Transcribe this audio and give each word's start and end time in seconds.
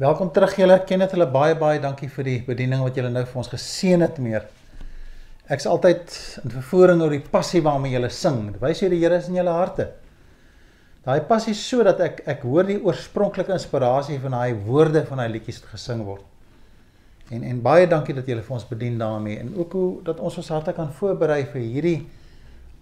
Welkom 0.00 0.30
terug 0.32 0.54
julle. 0.56 0.78
Ken 0.88 1.02
dit 1.02 1.10
hulle 1.12 1.26
baie 1.28 1.52
baie 1.60 1.76
dankie 1.76 2.06
vir 2.08 2.24
die 2.24 2.38
bediening 2.46 2.80
wat 2.80 2.96
julle 2.96 3.10
nou 3.12 3.20
vir 3.28 3.38
ons 3.42 3.50
geseën 3.52 4.00
het 4.00 4.16
meer. 4.24 4.46
Ek's 5.52 5.66
altyd 5.68 6.14
in 6.40 6.54
vervoering 6.54 7.02
oor 7.04 7.12
die 7.12 7.26
passie 7.34 7.60
waarmee 7.60 7.92
julle 7.92 8.08
sing. 8.08 8.38
Wys 8.62 8.80
jy 8.80 8.88
die 8.94 9.00
Here 9.02 9.18
is 9.20 9.28
in 9.28 9.36
julle 9.36 9.52
harte. 9.52 9.90
Daai 11.04 11.20
passie 11.28 11.52
sodat 11.52 12.00
ek 12.00 12.22
ek 12.32 12.46
hoor 12.48 12.64
die 12.70 12.78
oorspronklike 12.80 13.52
inspirasie 13.52 14.16
van 14.22 14.38
daai 14.38 14.54
woorde 14.70 15.02
van 15.10 15.20
daai 15.20 15.34
liedjies 15.34 15.60
wat 15.66 15.74
gesing 15.74 16.00
word. 16.08 16.24
En 17.28 17.44
en 17.50 17.60
baie 17.68 17.84
dankie 17.92 18.16
dat 18.16 18.32
julle 18.32 18.46
vir 18.48 18.56
ons 18.56 18.66
bedien 18.72 18.96
daarmee 19.04 19.36
en 19.44 19.52
ook 19.58 19.76
hoe 19.76 19.92
dat 20.08 20.24
ons 20.24 20.40
ons 20.40 20.50
harte 20.56 20.72
kan 20.80 20.88
voorberei 21.02 21.42
vir 21.52 21.60
hierdie 21.66 21.98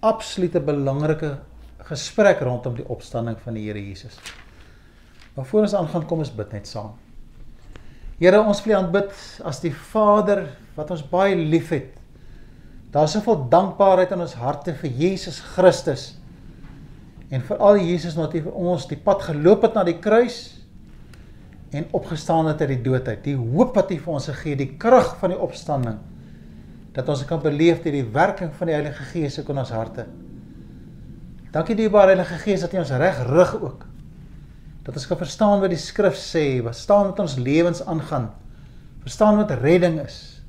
absolute 0.07 0.63
belangrike 0.71 1.35
gesprek 1.91 2.47
rondom 2.47 2.79
die 2.79 2.87
opstanding 2.87 3.43
van 3.43 3.59
die 3.59 3.67
Here 3.67 3.83
Jesus. 3.83 4.23
Maar 5.35 5.51
voor 5.51 5.67
ons 5.67 5.75
aangaan, 5.83 6.07
kom 6.07 6.23
ons 6.23 6.35
bid 6.39 6.55
net 6.55 6.71
saam. 6.71 6.95
Here, 8.19 8.41
ons 8.43 8.61
wil 8.65 8.75
U 8.75 8.79
aanbid 8.81 9.13
as 9.47 9.61
die 9.63 9.71
Vader 9.71 10.49
wat 10.75 10.91
ons 10.91 11.05
baie 11.07 11.37
liefhet. 11.39 11.93
Daar's 12.91 13.15
soveel 13.15 13.45
dankbaarheid 13.53 14.11
in 14.17 14.25
ons 14.25 14.35
harte 14.41 14.75
vir 14.81 14.91
Jesus 14.91 15.39
Christus. 15.55 16.11
En 17.31 17.45
veral 17.45 17.79
Jesus 17.85 18.17
wat 18.19 18.35
hy 18.35 18.43
vir 18.47 18.57
ons 18.59 18.89
die 18.91 18.99
pad 18.99 19.23
geloop 19.29 19.67
het 19.69 19.77
na 19.77 19.85
die 19.87 19.99
kruis 20.03 20.39
en 21.77 21.85
opgestaan 21.95 22.49
het 22.49 22.63
uit 22.65 22.73
die 22.73 22.85
dood 22.87 23.07
uit. 23.07 23.21
Die 23.27 23.37
hoop 23.37 23.77
wat 23.77 23.93
hy 23.93 24.01
vir 24.03 24.15
ons 24.17 24.31
gegee, 24.33 24.57
die 24.57 24.73
krag 24.81 25.15
van 25.21 25.35
die 25.35 25.43
opstanding 25.49 26.01
dat 26.97 27.11
ons 27.13 27.23
kan 27.29 27.39
beleef 27.39 27.85
deur 27.85 27.95
die 27.95 28.09
werking 28.11 28.51
van 28.59 28.71
die 28.71 28.75
Heilige 28.75 29.05
Gees 29.13 29.37
in 29.39 29.61
ons 29.63 29.71
harte. 29.71 30.09
Dankie 31.55 31.77
dierbare 31.79 32.17
Heilige 32.17 32.41
Gees 32.43 32.65
dat 32.65 32.75
U 32.75 32.81
ons 32.83 32.97
reg 32.99 33.21
rig 33.29 33.55
ook. 33.61 33.88
Dat 34.89 34.97
ons 34.97 35.05
kan 35.05 35.19
verstaan 35.21 35.61
wat 35.61 35.69
die 35.69 35.81
skrif 35.81 36.17
sê, 36.17 36.63
wat 36.65 36.77
staan 36.77 37.11
met 37.11 37.19
ons 37.21 37.35
lewens 37.37 37.83
aangaan. 37.85 38.31
Verstaan 39.05 39.37
wat 39.37 39.51
redding 39.61 39.99
is, 40.01 40.41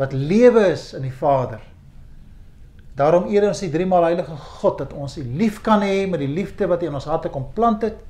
wat 0.00 0.16
lewe 0.16 0.70
is 0.70 0.94
in 0.96 1.04
die 1.04 1.12
Vader. 1.12 1.60
Daarom 2.96 3.28
eer 3.28 3.44
ons 3.50 3.60
die 3.60 3.68
drie 3.74 3.84
maal 3.84 4.06
heilige 4.08 4.38
God 4.62 4.80
dat 4.80 4.96
ons 4.96 5.18
U 5.20 5.26
lief 5.36 5.60
kan 5.66 5.84
hê 5.84 6.06
met 6.08 6.22
die 6.22 6.30
liefde 6.32 6.64
wat 6.70 6.80
U 6.80 6.88
in 6.88 6.96
ons 6.96 7.10
harte 7.10 7.28
kom 7.28 7.50
plant 7.52 7.84
het 7.84 8.00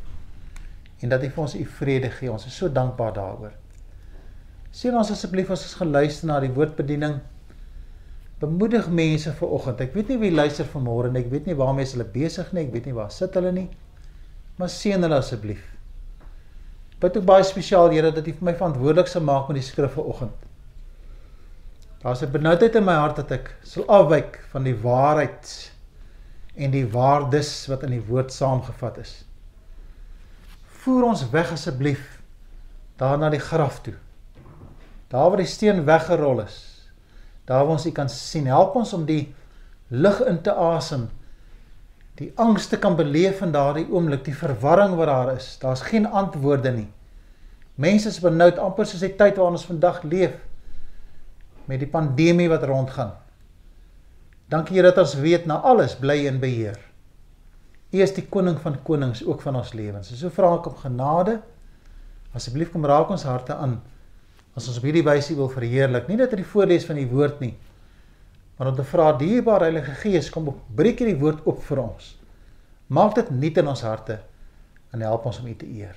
en 1.02 1.10
dat 1.10 1.26
U 1.26 1.34
vir 1.34 1.42
ons 1.42 1.58
U 1.58 1.66
vrede 1.80 2.14
gee. 2.20 2.30
Ons 2.30 2.46
is 2.46 2.54
so 2.54 2.70
dankbaar 2.70 3.14
daaroor. 3.18 3.58
Sien 4.70 4.94
ons 4.94 5.10
asseblief 5.10 5.50
as 5.50 5.66
ons 5.66 5.78
geluister 5.82 6.30
na 6.30 6.38
die 6.44 6.54
woordbediening 6.54 7.18
bemoedig 8.38 8.86
mense 8.94 9.34
vir 9.40 9.58
oggend. 9.58 9.82
Ek 9.82 9.96
weet 9.98 10.14
nie 10.14 10.22
wie 10.22 10.36
luister 10.38 10.70
vanmôre 10.70 11.10
nie. 11.10 11.24
Ek 11.26 11.34
weet 11.34 11.50
nie 11.50 11.58
waarmee 11.58 11.90
hulle 11.96 12.06
besig 12.14 12.54
nie. 12.54 12.68
Ek 12.68 12.76
weet 12.76 12.86
nie 12.86 12.94
waar 12.94 13.10
sit 13.10 13.34
hulle 13.34 13.50
nie. 13.56 13.72
Maar 14.56 14.70
seën 14.70 15.02
hulle 15.02 15.18
asseblief. 15.18 15.62
Bid 17.02 17.16
ook 17.18 17.26
baie 17.28 17.44
spesiaal 17.44 17.90
Here 17.92 18.12
dat 18.14 18.26
U 18.26 18.32
vir 18.32 18.48
my 18.48 18.54
verantwoordelik 18.54 19.10
sal 19.10 19.24
maak 19.26 19.48
met 19.50 19.58
die 19.58 19.66
skrif 19.66 19.96
vanoggend. 19.98 20.36
Daar's 22.02 22.22
'n 22.22 22.30
benoudheid 22.30 22.74
in 22.74 22.84
my 22.84 22.94
hart 22.94 23.16
dat 23.16 23.30
ek 23.30 23.56
sal 23.62 23.84
afwyk 23.88 24.40
van 24.52 24.62
die 24.62 24.76
waarheid 24.76 25.72
en 26.56 26.70
die 26.70 26.86
waardes 26.86 27.66
wat 27.66 27.82
in 27.82 27.90
die 27.90 28.06
woord 28.06 28.32
saamgevat 28.32 28.98
is. 28.98 29.24
Voer 30.84 31.04
ons 31.04 31.30
weg 31.30 31.52
asseblief 31.52 32.20
daar 32.96 33.18
na 33.18 33.30
die 33.30 33.40
graf 33.40 33.80
toe. 33.80 33.94
Daar 35.08 35.28
waar 35.30 35.36
die 35.36 35.46
steen 35.46 35.84
weggerol 35.84 36.40
is 36.40 36.74
daar 37.44 37.64
waar 37.64 37.74
ons 37.76 37.86
U 37.86 37.90
kan 37.92 38.08
sien. 38.08 38.46
Help 38.46 38.74
ons 38.74 38.92
om 38.92 39.04
die 39.04 39.34
lig 39.88 40.20
in 40.24 40.40
te 40.42 40.52
asem. 40.52 41.08
Die 42.20 42.30
angs 42.38 42.68
te 42.70 42.78
kan 42.78 42.96
beleef 42.96 43.40
in 43.42 43.52
daardie 43.54 43.86
oomblik, 43.90 44.22
die 44.26 44.36
verwarring 44.36 44.94
wat 44.98 45.10
daar 45.10 45.32
is. 45.34 45.56
Daar's 45.62 45.82
geen 45.82 46.06
antwoorde 46.06 46.70
nie. 46.72 46.88
Mense 47.74 48.08
is 48.08 48.20
benoud 48.22 48.58
amper 48.62 48.86
soos 48.86 49.02
die 49.02 49.16
tyd 49.18 49.40
waarin 49.40 49.58
ons 49.58 49.66
vandag 49.66 50.02
leef 50.06 50.36
met 51.66 51.80
die 51.82 51.90
pandemie 51.90 52.46
wat 52.52 52.66
rondgaan. 52.68 53.14
Dankie 54.52 54.76
Here 54.76 54.92
dat 54.92 55.00
ons 55.02 55.16
weet 55.18 55.48
na 55.50 55.56
alles 55.66 55.96
bly 55.98 56.20
in 56.28 56.38
beheer. 56.38 56.78
U 57.94 58.02
is 58.02 58.14
die 58.14 58.26
koning 58.30 58.60
van 58.62 58.76
konings 58.86 59.24
ook 59.26 59.42
van 59.42 59.56
ons 59.58 59.72
lewens. 59.74 60.12
So 60.14 60.30
vra 60.30 60.52
ek 60.58 60.68
om 60.70 60.78
genade. 60.82 61.40
Asseblief 62.34 62.70
kom 62.74 62.86
raak 62.86 63.10
ons 63.14 63.26
harte 63.26 63.56
aan 63.56 63.80
as 64.54 64.68
ons 64.70 64.78
op 64.78 64.86
hierdie 64.86 65.02
wyse 65.02 65.34
wil 65.34 65.50
verheerlik, 65.50 66.06
nie 66.08 66.18
net 66.20 66.30
uit 66.30 66.42
die 66.44 66.46
voorlees 66.46 66.86
van 66.86 66.98
die 67.00 67.08
woord 67.10 67.40
nie, 67.42 67.54
maar 68.56 68.70
om 68.70 68.76
te 68.76 68.84
vra 68.86 69.12
dierbare 69.18 69.68
Heilige 69.68 69.94
Gees 70.02 70.30
kom 70.30 70.52
breek 70.76 71.00
hierdie 71.02 71.18
woord 71.18 71.46
op 71.50 71.62
vir 71.66 71.80
ons. 71.82 72.12
Maak 72.86 73.14
dit 73.18 73.30
nuut 73.30 73.56
in 73.62 73.70
ons 73.70 73.82
harte 73.82 74.18
en 74.94 75.02
help 75.02 75.24
ons 75.26 75.40
om 75.40 75.48
U 75.50 75.54
te 75.58 75.66
eer. 75.66 75.96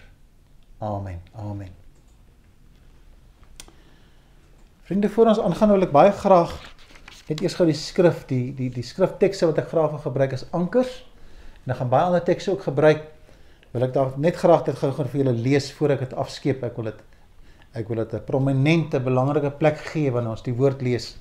Amen. 0.82 1.20
Amen. 1.38 1.74
Vriende, 4.88 5.10
voor 5.10 5.34
ons 5.34 5.42
aangaan 5.44 5.76
wil 5.76 5.86
ek 5.86 5.94
baie 5.94 6.14
graag 6.16 6.56
net 7.28 7.42
eers 7.44 7.58
gou 7.60 7.66
die 7.68 7.76
skrif, 7.76 8.24
die 8.30 8.54
die 8.56 8.70
die 8.72 8.86
skriftekste 8.86 9.50
wat 9.50 9.60
ek 9.60 9.70
graag 9.74 9.92
wil 9.98 10.04
gebruik 10.06 10.34
as 10.38 10.46
ankers 10.56 11.02
en 11.66 11.74
ek 11.76 11.82
gaan 11.82 11.92
baie 11.92 12.08
ander 12.08 12.24
tekste 12.24 12.54
ook 12.56 12.64
gebruik. 12.70 13.04
Wil 13.74 13.84
ek 13.90 13.94
daar 13.94 14.14
net 14.16 14.40
graag 14.40 14.64
dit 14.70 14.80
gou-gou 14.80 15.06
vir 15.12 15.22
julle 15.26 15.36
lees 15.36 15.68
voor 15.76 15.98
ek 15.98 16.06
dit 16.08 16.18
afskeep. 16.18 16.64
Ek 16.64 16.80
wil 16.80 16.92
dit 16.94 17.06
Ek 17.78 17.90
wil 17.92 18.00
dit 18.02 18.14
'n 18.14 18.26
prominente 18.26 19.00
belangrike 19.00 19.52
plek 19.52 19.78
gee 19.92 20.12
wanneer 20.12 20.32
ons 20.32 20.42
die 20.42 20.56
woord 20.56 20.82
lees. 20.82 21.18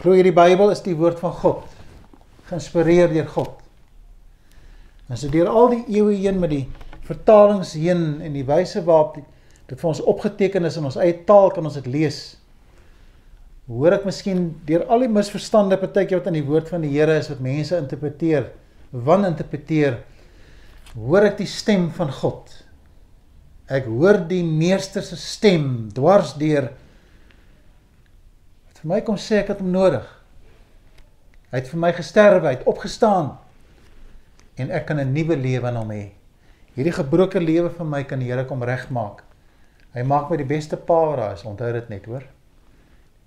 Glo 0.00 0.14
hierdie 0.16 0.34
Bybel 0.34 0.72
is 0.72 0.80
die 0.84 0.94
woord 0.96 1.18
van 1.20 1.34
God, 1.42 1.64
geïnspireer 2.48 3.12
deur 3.12 3.28
God. 3.34 3.58
En 5.10 5.18
so 5.20 5.28
deur 5.32 5.50
al 5.50 5.68
die 5.74 5.98
eeue 5.98 6.16
heen 6.16 6.40
met 6.40 6.52
die 6.54 6.64
vertalings 7.04 7.74
heen 7.76 8.22
en 8.24 8.32
die 8.36 8.46
wyse 8.48 8.80
waarop 8.86 9.18
dit 9.18 9.76
vir 9.78 9.90
ons 9.90 10.02
opgeteken 10.08 10.64
is 10.68 10.78
in 10.80 10.88
ons 10.88 10.96
eie 11.00 11.18
taal 11.28 11.52
kan 11.52 11.68
ons 11.68 11.76
dit 11.80 11.90
lees. 11.92 12.22
Hoor 13.68 13.98
ek 13.98 14.08
miskien 14.08 14.48
deur 14.68 14.86
al 14.88 15.04
die 15.04 15.12
misverstande 15.12 15.78
partykeer 15.80 16.22
wat 16.22 16.32
in 16.32 16.40
die 16.40 16.48
woord 16.48 16.72
van 16.72 16.82
die 16.84 16.92
Here 16.94 17.18
is 17.20 17.30
wat 17.30 17.44
mense 17.44 17.76
interpreteer, 17.76 18.50
wan 18.92 19.28
interpreteer, 19.28 20.00
hoor 20.96 21.28
ek 21.30 21.38
die 21.40 21.48
stem 21.50 21.90
van 21.96 22.10
God 22.22 22.62
Ek 23.72 23.86
hoor 23.88 24.18
die 24.28 24.42
meester 24.44 25.04
se 25.04 25.16
stem 25.16 25.88
dwars 25.94 26.34
deur. 26.40 26.72
Vir 28.82 28.90
my 28.90 28.98
kom 29.06 29.14
sê 29.14 29.38
ek 29.38 29.52
het 29.52 29.60
hom 29.62 29.70
nodig. 29.70 30.06
Hy 31.52 31.60
het 31.60 31.68
vir 31.70 31.78
my 31.78 31.92
gesterwe, 31.94 32.48
hy 32.48 32.56
het 32.56 32.66
opgestaan 32.66 33.36
en 34.58 34.70
ek 34.74 34.86
kan 34.86 34.98
'n 34.98 35.12
nuwe 35.14 35.36
lewe 35.36 35.68
in 35.68 35.76
hom 35.76 35.90
hê. 35.90 36.10
Hierdie 36.74 36.92
gebroke 36.92 37.40
lewe 37.40 37.70
van 37.70 37.88
my 37.88 38.02
kan 38.04 38.18
die 38.18 38.26
Here 38.26 38.44
kom 38.44 38.62
regmaak. 38.62 39.22
Hy 39.94 40.02
maak 40.02 40.30
my 40.30 40.36
die 40.36 40.48
beste 40.48 40.76
pa 40.76 41.06
wat 41.06 41.18
daar 41.18 41.32
is, 41.34 41.44
onthou 41.44 41.72
dit 41.72 41.88
net, 41.88 42.06
hoor. 42.06 42.24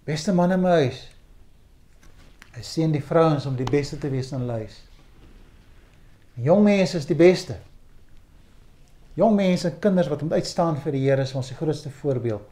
Beste 0.06 0.34
man 0.34 0.52
in 0.52 0.62
my 0.62 0.70
huis. 0.70 1.10
Hy 2.56 2.62
sien 2.62 2.92
die 2.92 3.04
vrouens 3.04 3.46
om 3.46 3.56
die 3.56 3.70
beste 3.70 3.98
te 3.98 4.10
wees 4.10 4.32
in 4.32 4.40
hulle 4.40 4.52
huis. 4.52 4.84
Jong 6.36 6.64
mense 6.64 6.98
is 6.98 7.06
die 7.06 7.16
beste. 7.16 7.56
Jong 9.16 9.36
mense 9.36 9.70
en 9.70 9.80
kinders 9.80 10.08
wat 10.08 10.22
moet 10.22 10.34
uitstaan 10.34 10.78
vir 10.78 10.92
die 10.92 11.06
Here 11.08 11.22
is 11.22 11.36
ons 11.36 11.48
die 11.48 11.56
grootste 11.56 11.90
voorbeeld 11.90 12.44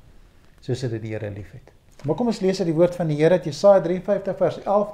soos 0.61 0.79
dit 0.79 1.01
die 1.01 1.11
Here 1.11 1.29
liefhet. 1.29 1.82
Maar 2.03 2.15
kom 2.19 2.27
ons 2.27 2.41
lees 2.43 2.59
uit 2.59 2.67
die 2.67 2.75
woord 2.75 2.95
van 2.99 3.07
die 3.07 3.17
Here 3.21 3.39
uit 3.39 3.47
Jesaja 3.47 3.81
53 3.83 4.37
vers 4.37 4.59
11 4.63 4.91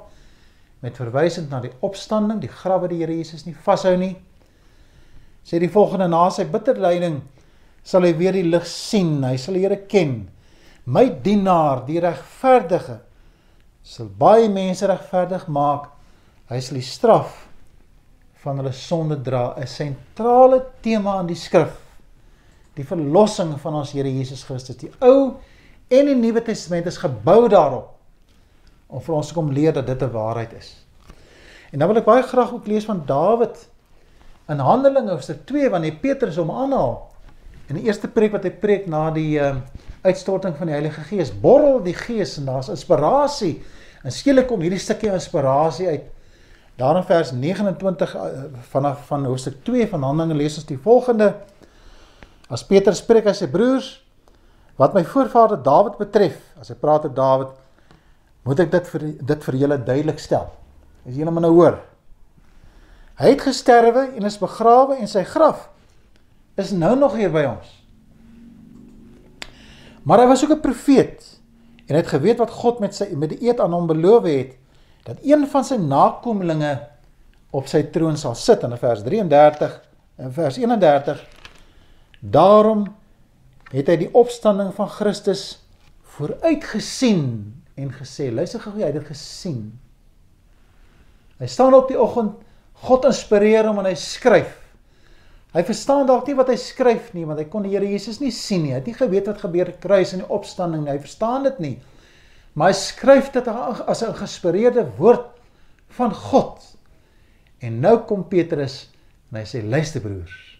met 0.80 0.96
verwysing 0.96 1.50
na 1.50 1.58
die 1.60 1.72
opstanding, 1.84 2.38
die 2.40 2.48
graf 2.48 2.84
wat 2.84 2.92
die 2.92 3.00
Here 3.02 3.12
Jesus 3.12 3.44
nie 3.44 3.56
vashou 3.66 3.96
nie. 4.00 4.14
Sê 5.44 5.58
die 5.60 5.72
volgende 5.72 6.06
na 6.08 6.22
sy 6.32 6.46
bitter 6.48 6.78
lyding 6.80 7.20
sal 7.84 8.04
hy 8.06 8.12
weer 8.16 8.36
die 8.36 8.46
lig 8.46 8.66
sien, 8.68 9.18
hy 9.24 9.36
sal 9.40 9.56
die 9.56 9.64
Here 9.64 9.80
ken. 9.90 10.28
My 10.86 11.08
dienaar, 11.24 11.84
die 11.88 12.00
regverdige, 12.02 13.00
sal 13.82 14.08
baie 14.20 14.48
mense 14.52 14.88
regverdig 14.88 15.46
maak. 15.52 15.90
Hy 16.50 16.60
sal 16.62 16.80
die 16.80 16.86
straf 16.86 17.46
van 18.40 18.60
hulle 18.60 18.72
sonde 18.72 19.18
dra, 19.20 19.54
'n 19.56 19.66
sentrale 19.66 20.62
tema 20.82 21.20
in 21.20 21.26
die 21.26 21.36
skrif. 21.36 21.76
Die 22.76 22.84
verlossing 22.84 23.58
van 23.60 23.74
ons 23.74 23.92
Here 23.92 24.08
Jesus 24.08 24.44
Christus. 24.44 24.76
Die 24.76 24.92
Ou 25.00 25.36
en 25.90 26.06
die 26.06 26.16
Nuwe 26.16 26.42
Testament 26.46 26.86
is 26.86 27.00
gebou 27.02 27.48
daarop 27.50 27.96
om 28.90 29.02
vir 29.02 29.14
ons 29.14 29.30
te 29.30 29.36
kom 29.36 29.50
leer 29.54 29.74
dat 29.74 29.86
dit 29.86 30.02
'n 30.02 30.10
waarheid 30.10 30.52
is. 30.58 30.86
En 31.70 31.78
dan 31.78 31.88
wil 31.88 31.98
ek 31.98 32.04
baie 32.04 32.22
graag 32.22 32.52
ook 32.52 32.66
lees 32.66 32.84
van 32.84 33.02
Dawid 33.06 33.68
in 34.48 34.58
Handelinge 34.58 35.10
hoofstuk 35.10 35.46
2 35.46 35.70
wanneer 35.70 36.00
Petrus 36.00 36.36
hom 36.36 36.50
aanhaal. 36.50 37.10
In 37.68 37.76
die 37.76 37.84
eerste 37.84 38.08
preek 38.08 38.32
wat 38.32 38.42
hy 38.42 38.50
preek 38.50 38.86
na 38.86 39.10
die 39.10 39.38
uh, 39.38 39.56
uitstorting 40.02 40.56
van 40.56 40.66
die 40.66 40.74
Heilige 40.74 41.00
Gees, 41.00 41.30
borrel 41.40 41.82
die 41.82 41.94
Gees 41.94 42.36
en 42.38 42.44
daar's 42.44 42.68
inspirasie. 42.68 43.62
En 44.02 44.12
skielik 44.12 44.46
kom 44.46 44.60
hierdie 44.60 44.78
stukkie 44.78 45.12
inspirasie 45.12 45.88
uit 45.88 46.02
Daar 46.80 46.96
in 46.96 47.02
vers 47.04 47.32
29 47.32 48.14
eh, 48.14 48.22
vanaf 48.60 49.06
van 49.06 49.24
hoofstuk 49.24 49.54
2 49.64 49.88
van 49.88 50.02
Handelinge 50.02 50.34
lees 50.34 50.54
ons 50.56 50.64
die 50.64 50.78
volgende. 50.78 51.34
As 52.48 52.64
Petrus 52.66 53.02
spreek 53.02 53.26
aan 53.28 53.36
sy 53.36 53.50
broers, 53.52 53.90
wat 54.80 54.94
my 54.96 55.02
voorvader 55.04 55.60
Dawid 55.60 55.98
betref, 56.00 56.38
as 56.60 56.70
hy 56.72 56.76
praat 56.80 57.04
met 57.04 57.16
Dawid, 57.16 57.52
moet 58.48 58.62
ek 58.64 58.70
dit 58.72 58.86
vir 58.94 59.02
dit 59.28 59.46
vir 59.46 59.58
julle 59.60 59.76
duidelik 59.84 60.22
stel. 60.22 60.46
As 61.04 61.16
julle 61.16 61.32
maar 61.34 61.44
nou 61.44 61.52
hoor. 61.58 61.76
Hy 63.20 63.34
het 63.34 63.44
gesterwe 63.44 64.06
en 64.16 64.24
is 64.24 64.38
begrawe 64.40 64.96
en 64.96 65.10
sy 65.10 65.26
graf 65.28 65.68
is 66.60 66.72
nou 66.76 66.94
nog 66.96 67.14
hier 67.16 67.32
by 67.32 67.44
ons. 67.48 67.68
Maar 70.08 70.24
hy 70.24 70.30
was 70.32 70.44
ook 70.44 70.56
'n 70.56 70.64
profeet 70.64 71.40
en 71.86 71.96
het 71.96 72.08
geweet 72.08 72.38
wat 72.38 72.50
God 72.50 72.80
met 72.80 72.94
sy 72.94 73.12
met 73.14 73.28
die 73.28 73.48
eed 73.48 73.60
aan 73.60 73.72
hom 73.72 73.86
beloof 73.86 74.24
het 74.24 74.56
dat 75.04 75.18
een 75.22 75.46
van 75.46 75.64
sy 75.64 75.76
nakommelinge 75.76 76.80
op 77.50 77.66
sy 77.66 77.82
troon 77.82 78.16
sal 78.16 78.34
sit 78.34 78.62
in 78.62 78.76
vers 78.76 79.02
33 79.02 79.80
en 80.16 80.32
vers 80.32 80.56
31 80.56 81.20
Daarom 82.20 82.84
het 83.78 83.88
hy 83.88 83.96
die 83.96 84.12
opstanding 84.18 84.72
van 84.74 84.88
Christus 84.90 85.44
vooruitgesien 86.16 87.26
en 87.78 87.92
gesê 87.94 88.30
luister 88.34 88.60
gou 88.60 88.74
hy 88.78 88.88
het 88.88 88.98
dit 88.98 89.12
gesien 89.12 89.70
Hy 91.40 91.46
staan 91.48 91.72
op 91.72 91.86
die 91.88 91.96
oggend 91.96 92.34
God 92.84 93.06
inspireer 93.08 93.64
hom 93.64 93.78
en 93.80 93.86
hy 93.88 93.94
skryf 93.96 94.60
Hy 95.50 95.64
verstaan 95.66 96.06
dalk 96.06 96.28
nie 96.28 96.36
wat 96.38 96.50
hy 96.52 96.56
skryf 96.60 97.10
nie 97.16 97.24
want 97.26 97.40
hy 97.42 97.46
kon 97.50 97.64
die 97.66 97.72
Here 97.74 97.88
Jesus 97.88 98.20
nie 98.22 98.30
sien 98.34 98.62
nie. 98.62 98.74
Hy 98.74 98.78
het 98.78 98.90
nie 98.90 98.94
geweet 98.94 99.30
wat 99.30 99.42
gebeur 99.42 99.70
te 99.72 99.82
kruis 99.82 100.12
en 100.14 100.22
die 100.22 100.30
opstanding 100.30 100.84
nie. 100.84 100.92
Hy 100.94 101.02
verstaan 101.02 101.46
dit 101.48 101.58
nie. 101.62 101.72
Maar 102.54 102.70
hy 102.70 102.76
skryf 102.78 103.32
dit 103.34 103.48
as 103.50 104.02
'n 104.02 104.14
geïnspireerde 104.14 104.86
woord 104.98 105.26
van 105.98 106.14
God. 106.14 106.62
En 107.60 107.80
nou 107.80 107.98
kom 108.06 108.22
Petrus 108.28 108.90
en 109.30 109.38
hy 109.38 109.44
sê 109.44 109.62
luister 109.62 110.00
broers, 110.00 110.58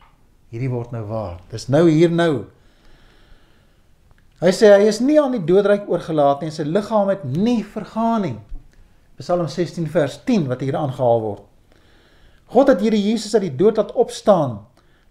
hierdie 0.51 0.71
word 0.71 0.93
nou 0.93 1.05
waar. 1.07 1.41
Dis 1.51 1.69
nou 1.69 1.89
hier 1.89 2.11
nou. 2.11 2.47
Hy 4.41 4.53
sê 4.57 4.73
hy 4.73 4.89
is 4.89 5.03
nie 5.05 5.19
aan 5.21 5.37
die 5.37 5.45
doodryk 5.45 5.89
oorgelaat 5.91 6.41
nie 6.41 6.49
en 6.49 6.57
sy 6.57 6.65
liggaam 6.65 7.11
het 7.13 7.27
nie 7.29 7.61
vergaan 7.65 8.25
nie. 8.25 8.39
Psalm 9.21 9.49
16 9.53 9.89
vers 9.93 10.17
10 10.25 10.49
wat 10.49 10.65
hier 10.65 10.79
aangehaal 10.81 11.21
word. 11.21 11.45
God 12.51 12.73
het 12.73 12.81
hierdie 12.83 13.03
Jesus 13.11 13.35
uit 13.37 13.51
die 13.51 13.57
dood 13.59 13.77
laat 13.77 13.93
opstaan 13.93 14.63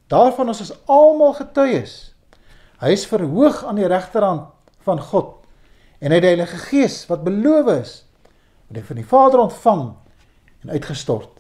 Daarvan 0.09 0.49
ons 0.49 0.61
is 0.63 0.73
almal 0.89 1.35
getuies. 1.37 2.11
Hy 2.81 2.93
is 2.95 3.05
verhoog 3.09 3.61
aan 3.67 3.77
die 3.77 3.89
regterhand 3.89 4.49
van 4.87 5.01
God 5.11 5.35
en 5.99 6.13
hy 6.13 6.17
het 6.17 6.25
die 6.25 6.31
Heilige 6.31 6.61
Gees 6.69 7.03
wat 7.09 7.25
beloof 7.25 7.69
is 7.75 7.91
wat 8.69 8.79
hy 8.79 8.83
van 8.87 9.01
die 9.01 9.09
Vader 9.09 9.43
ontvang 9.43 9.83
en 10.63 10.73
uitgestort. 10.73 11.35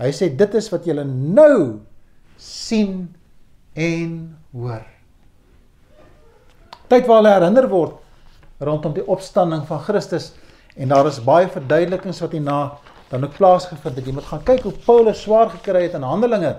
Hy 0.00 0.10
sê 0.12 0.28
dit 0.34 0.56
is 0.58 0.68
wat 0.72 0.88
julle 0.88 1.06
nou 1.06 1.84
sien 2.40 3.06
en 3.78 4.18
hoor. 4.52 4.93
Tyd 6.92 7.06
waar 7.08 7.22
hulle 7.22 7.32
herinner 7.32 7.68
word 7.72 8.00
rondom 8.64 8.92
die 8.96 9.04
opstanding 9.10 9.64
van 9.68 9.80
Christus. 9.86 10.32
En 10.76 10.90
daar 10.92 11.06
is 11.08 11.22
baie 11.24 11.48
verduidelikings 11.48 12.20
wat 12.20 12.34
hierna 12.36 12.58
dan 13.10 13.24
ook 13.24 13.36
plaasgevind 13.38 13.96
het. 13.96 14.06
Jy 14.06 14.14
moet 14.16 14.28
gaan 14.28 14.44
kyk 14.44 14.66
hoe 14.66 14.74
Paulus 14.84 15.22
swaar 15.24 15.50
gekry 15.54 15.86
het 15.86 15.96
in 15.98 16.06
Handelinge 16.06 16.56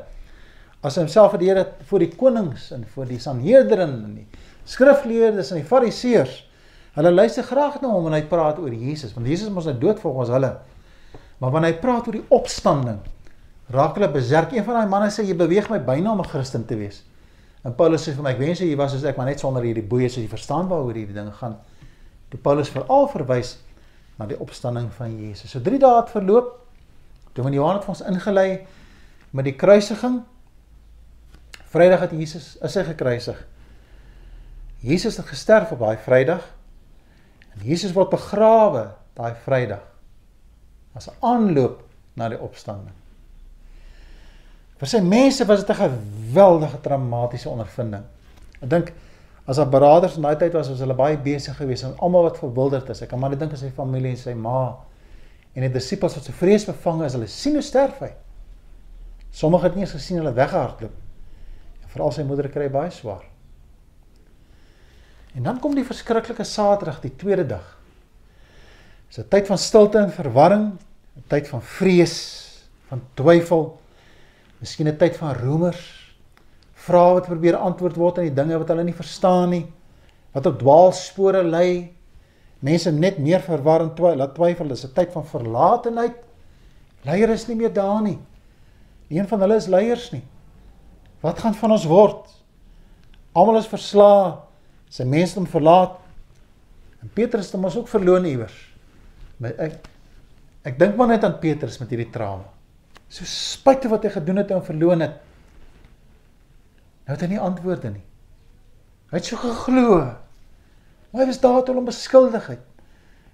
as 0.85 0.99
homself 0.99 1.31
vir 1.33 1.41
die 1.41 1.47
Here 1.49 1.63
voor 1.89 2.03
die 2.03 2.11
konings 2.13 2.67
en 2.75 2.83
voor 2.93 3.07
die 3.09 3.17
Sanhedrin 3.21 3.95
en 4.05 4.11
die 4.19 4.43
skrifgeleerdes 4.69 5.49
en 5.53 5.57
die 5.63 5.65
fariseërs. 5.65 6.35
Hulle 6.93 7.11
luister 7.11 7.45
graag 7.45 7.79
na 7.81 7.89
hom 7.89 8.05
en 8.11 8.13
hy 8.17 8.21
praat 8.29 8.59
oor 8.61 8.73
Jesus 8.73 9.15
want 9.15 9.29
Jesus 9.29 9.49
mos 9.53 9.65
nou 9.65 9.73
dood 9.81 10.01
volgens 10.03 10.33
hulle. 10.35 10.51
Maar 11.41 11.55
wanneer 11.55 11.73
hy 11.73 11.81
praat 11.81 12.05
oor 12.09 12.19
die 12.19 12.27
opstanding 12.33 13.01
raak 13.73 13.97
hulle 13.97 14.11
beserk 14.13 14.53
een 14.53 14.65
van 14.65 14.77
daai 14.77 14.89
manne 14.89 15.09
sê 15.13 15.25
jy 15.25 15.33
beweeg 15.37 15.71
my 15.71 15.79
byna 15.81 16.13
om 16.13 16.21
'n 16.21 16.29
Christen 16.29 16.65
te 16.65 16.77
wees 16.77 17.01
en 17.65 17.75
Paulus 17.75 18.05
sê 18.05 18.13
vir 18.13 18.23
my 18.23 18.35
ek 18.35 18.39
wens 18.39 18.61
jy 18.61 18.75
was 18.77 18.93
soos 18.93 19.03
ek 19.03 19.17
maar 19.17 19.29
net 19.31 19.41
sonder 19.41 19.65
hierdie 19.65 19.85
boeye 19.85 20.09
so 20.09 20.21
jy 20.21 20.29
verstaan 20.29 20.69
waaroor 20.69 20.93
hierdie 20.93 21.17
dinge 21.17 21.33
gaan 21.39 21.57
toe 22.29 22.39
Paulus 22.39 22.69
veral 22.69 23.09
verwys 23.09 23.57
na 24.19 24.29
die 24.29 24.39
opstanding 24.39 24.91
van 24.93 25.17
Jesus 25.17 25.51
so 25.51 25.59
3 25.59 25.81
dae 25.81 25.97
het 25.97 26.13
verloop 26.13 26.53
toe 27.33 27.43
wanneer 27.43 27.61
Johannes 27.61 27.83
het 27.83 27.89
ons 27.95 28.05
ingelei 28.13 28.49
met 29.35 29.45
die 29.49 29.57
kruisiging 29.59 30.21
Vrydag 31.75 32.05
het 32.05 32.13
Jesus 32.15 32.53
is 32.63 32.75
hy 32.79 32.85
gekruisig. 32.87 33.39
Jesus 34.79 35.17
het 35.19 35.27
gesterf 35.27 35.73
op 35.75 35.81
daai 35.83 35.97
Vrydag. 35.99 36.45
En 37.51 37.65
Jesus 37.67 37.91
word 37.91 38.13
begrawe 38.13 38.85
daai 39.17 39.33
Vrydag. 39.43 39.83
As 40.95 41.09
'n 41.09 41.19
aanloop 41.19 41.83
na 42.15 42.29
die 42.29 42.39
opstanding. 42.39 42.95
Vir 44.79 44.87
sy 44.91 44.99
mense 44.99 45.45
was 45.45 45.63
dit 45.63 45.69
'n 45.69 45.81
geweldige 45.81 46.81
traumatiese 46.81 47.49
ondervinding. 47.49 48.03
Ek 48.61 48.69
dink 48.69 48.93
as 49.47 49.55
daar 49.55 49.69
beraders 49.69 50.15
in 50.15 50.21
daai 50.21 50.35
tyd 50.35 50.53
was, 50.53 50.69
was 50.69 50.79
hulle 50.79 50.93
baie 50.93 51.17
besig 51.17 51.55
geweest 51.57 51.83
en 51.83 51.97
almal 51.99 52.23
wat 52.23 52.37
verwilderd 52.37 52.89
is. 52.89 53.01
Ek 53.01 53.09
kan 53.09 53.19
maar 53.19 53.29
net 53.29 53.39
dink 53.39 53.51
aan 53.51 53.57
sy 53.57 53.71
familie 53.71 54.09
en 54.09 54.17
sy 54.17 54.33
ma 54.33 54.77
en 55.53 55.61
die 55.61 55.71
disippels 55.71 56.15
wat 56.15 56.23
so 56.23 56.31
vrees 56.31 56.65
bevange 56.65 57.05
is, 57.05 57.13
hulle 57.13 57.27
sien 57.27 57.53
hoe 57.53 57.61
sterf 57.61 57.99
hy. 57.99 58.11
Sommige 59.31 59.63
het 59.63 59.75
nie 59.75 59.83
eens 59.83 59.91
gesien 59.91 60.17
hulle 60.17 60.33
weggehardloop 60.33 60.91
Veral 61.95 62.11
sy 62.11 62.25
moeder 62.27 62.49
kry 62.51 62.67
baie 62.71 62.91
swaar. 62.91 63.23
En 65.35 65.45
dan 65.47 65.61
kom 65.63 65.75
die 65.75 65.85
verskriklike 65.87 66.43
Saterdag, 66.47 66.99
die 67.03 67.13
tweede 67.15 67.45
dag. 67.47 67.65
Dis 69.07 69.19
'n 69.19 69.29
tyd 69.29 69.47
van 69.47 69.57
stilte 69.57 69.99
en 69.99 70.11
verwarring, 70.11 70.75
'n 71.15 71.23
tyd 71.27 71.47
van 71.47 71.61
vrees, 71.61 72.15
van 72.89 73.01
twyfel. 73.13 73.79
Miskien 74.65 74.87
'n 74.89 74.97
tyd 74.97 75.17
van 75.21 75.35
roemers, 75.37 75.81
vrae 76.73 77.13
wat 77.13 77.27
probeer 77.29 77.55
antwoord 77.55 77.97
word 78.01 78.17
aan 78.17 78.29
die 78.31 78.33
dinge 78.33 78.57
wat 78.57 78.71
hulle 78.73 78.83
nie 78.83 78.97
verstaan 78.97 79.51
nie, 79.53 79.65
wat 80.33 80.47
op 80.49 80.57
dwaalspore 80.57 81.43
lei. 81.43 81.93
Mense 82.65 82.91
net 82.91 83.19
meer 83.21 83.43
verwarring, 83.45 83.91
twyfel, 83.93 84.17
laat 84.17 84.33
twyfel, 84.33 84.67
dis 84.67 84.85
'n 84.85 84.93
tyd 84.93 85.11
van 85.13 85.25
verlatenheid. 85.25 86.17
Leiers 87.05 87.43
is 87.43 87.47
nie 87.47 87.55
meer 87.55 87.73
daar 87.73 88.01
nie. 88.01 88.17
Een 89.09 89.27
van 89.27 89.39
hulle 89.39 89.55
is 89.55 89.67
leiers 89.67 90.11
nie. 90.11 90.23
Wat 91.21 91.39
gaan 91.39 91.53
van 91.53 91.71
ons 91.71 91.85
word? 91.85 92.25
Almal 93.33 93.57
is 93.57 93.67
verslae. 93.67 94.37
Sy 94.89 95.03
mense 95.03 95.35
hom 95.35 95.45
verlaat. 95.45 95.99
En 97.01 97.11
Petrus 97.13 97.51
het 97.51 97.53
hom 97.53 97.65
ook 97.65 97.87
verloon 97.87 98.25
iewers. 98.25 98.57
Ek 99.41 99.87
ek 100.63 100.79
dink 100.79 100.95
maar 100.95 101.07
net 101.07 101.23
aan 101.23 101.39
Petrus 101.39 101.77
met 101.77 101.89
hierdie 101.89 102.09
trauma. 102.09 102.54
So 103.09 103.25
spite 103.25 103.89
wat 103.91 104.03
hy 104.03 104.09
gedoen 104.09 104.41
het 104.41 104.51
en 104.51 104.65
verloon 104.65 104.99
het. 105.05 105.19
Nou 107.05 107.13
het 107.13 107.21
hy 107.21 107.27
nie 107.35 107.39
antwoorde 107.39 107.91
nie. 107.93 108.05
Hy 109.11 109.19
het 109.19 109.29
so 109.29 109.37
geglo. 109.37 109.99
Maar 111.11 111.21
hy 111.21 111.29
was 111.29 111.39
daar 111.39 111.61
tot 111.63 111.75
hom 111.75 111.85
beskuldig 111.85 112.47
het. 112.47 112.65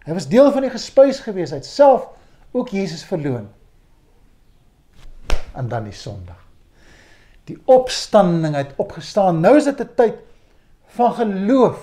Hy 0.05 0.13
was 0.13 0.27
deel 0.27 0.51
van 0.51 0.65
die 0.65 0.73
gespuis 0.73 1.21
gewees. 1.23 1.53
Hy 1.53 1.61
het 1.61 1.69
self 1.69 2.09
ook 2.51 2.69
Jesus 2.75 3.03
verloon. 3.07 3.47
En 5.55 5.67
dan 5.71 5.87
die 5.87 5.95
Sondag 5.95 6.41
die 7.51 7.61
opstanding 7.65 8.55
het 8.55 8.73
opgestaan. 8.77 9.39
Nou 9.39 9.55
is 9.57 9.67
dit 9.69 9.79
'n 9.79 9.89
tyd 9.95 10.15
van 10.95 11.13
geloof. 11.13 11.79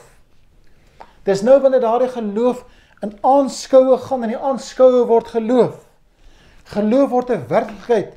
Dis 1.23 1.43
nou 1.43 1.61
wanneer 1.61 1.81
daardie 1.81 2.09
geloof 2.09 2.65
in 3.01 3.19
aanskoue 3.21 3.99
gaan 3.99 4.23
en 4.23 4.29
die 4.29 4.39
aanskoue 4.39 5.05
word 5.07 5.29
geloof. 5.29 5.87
Geloof 6.73 7.11
word 7.11 7.31
'n 7.31 7.47
werklikheid. 7.49 8.13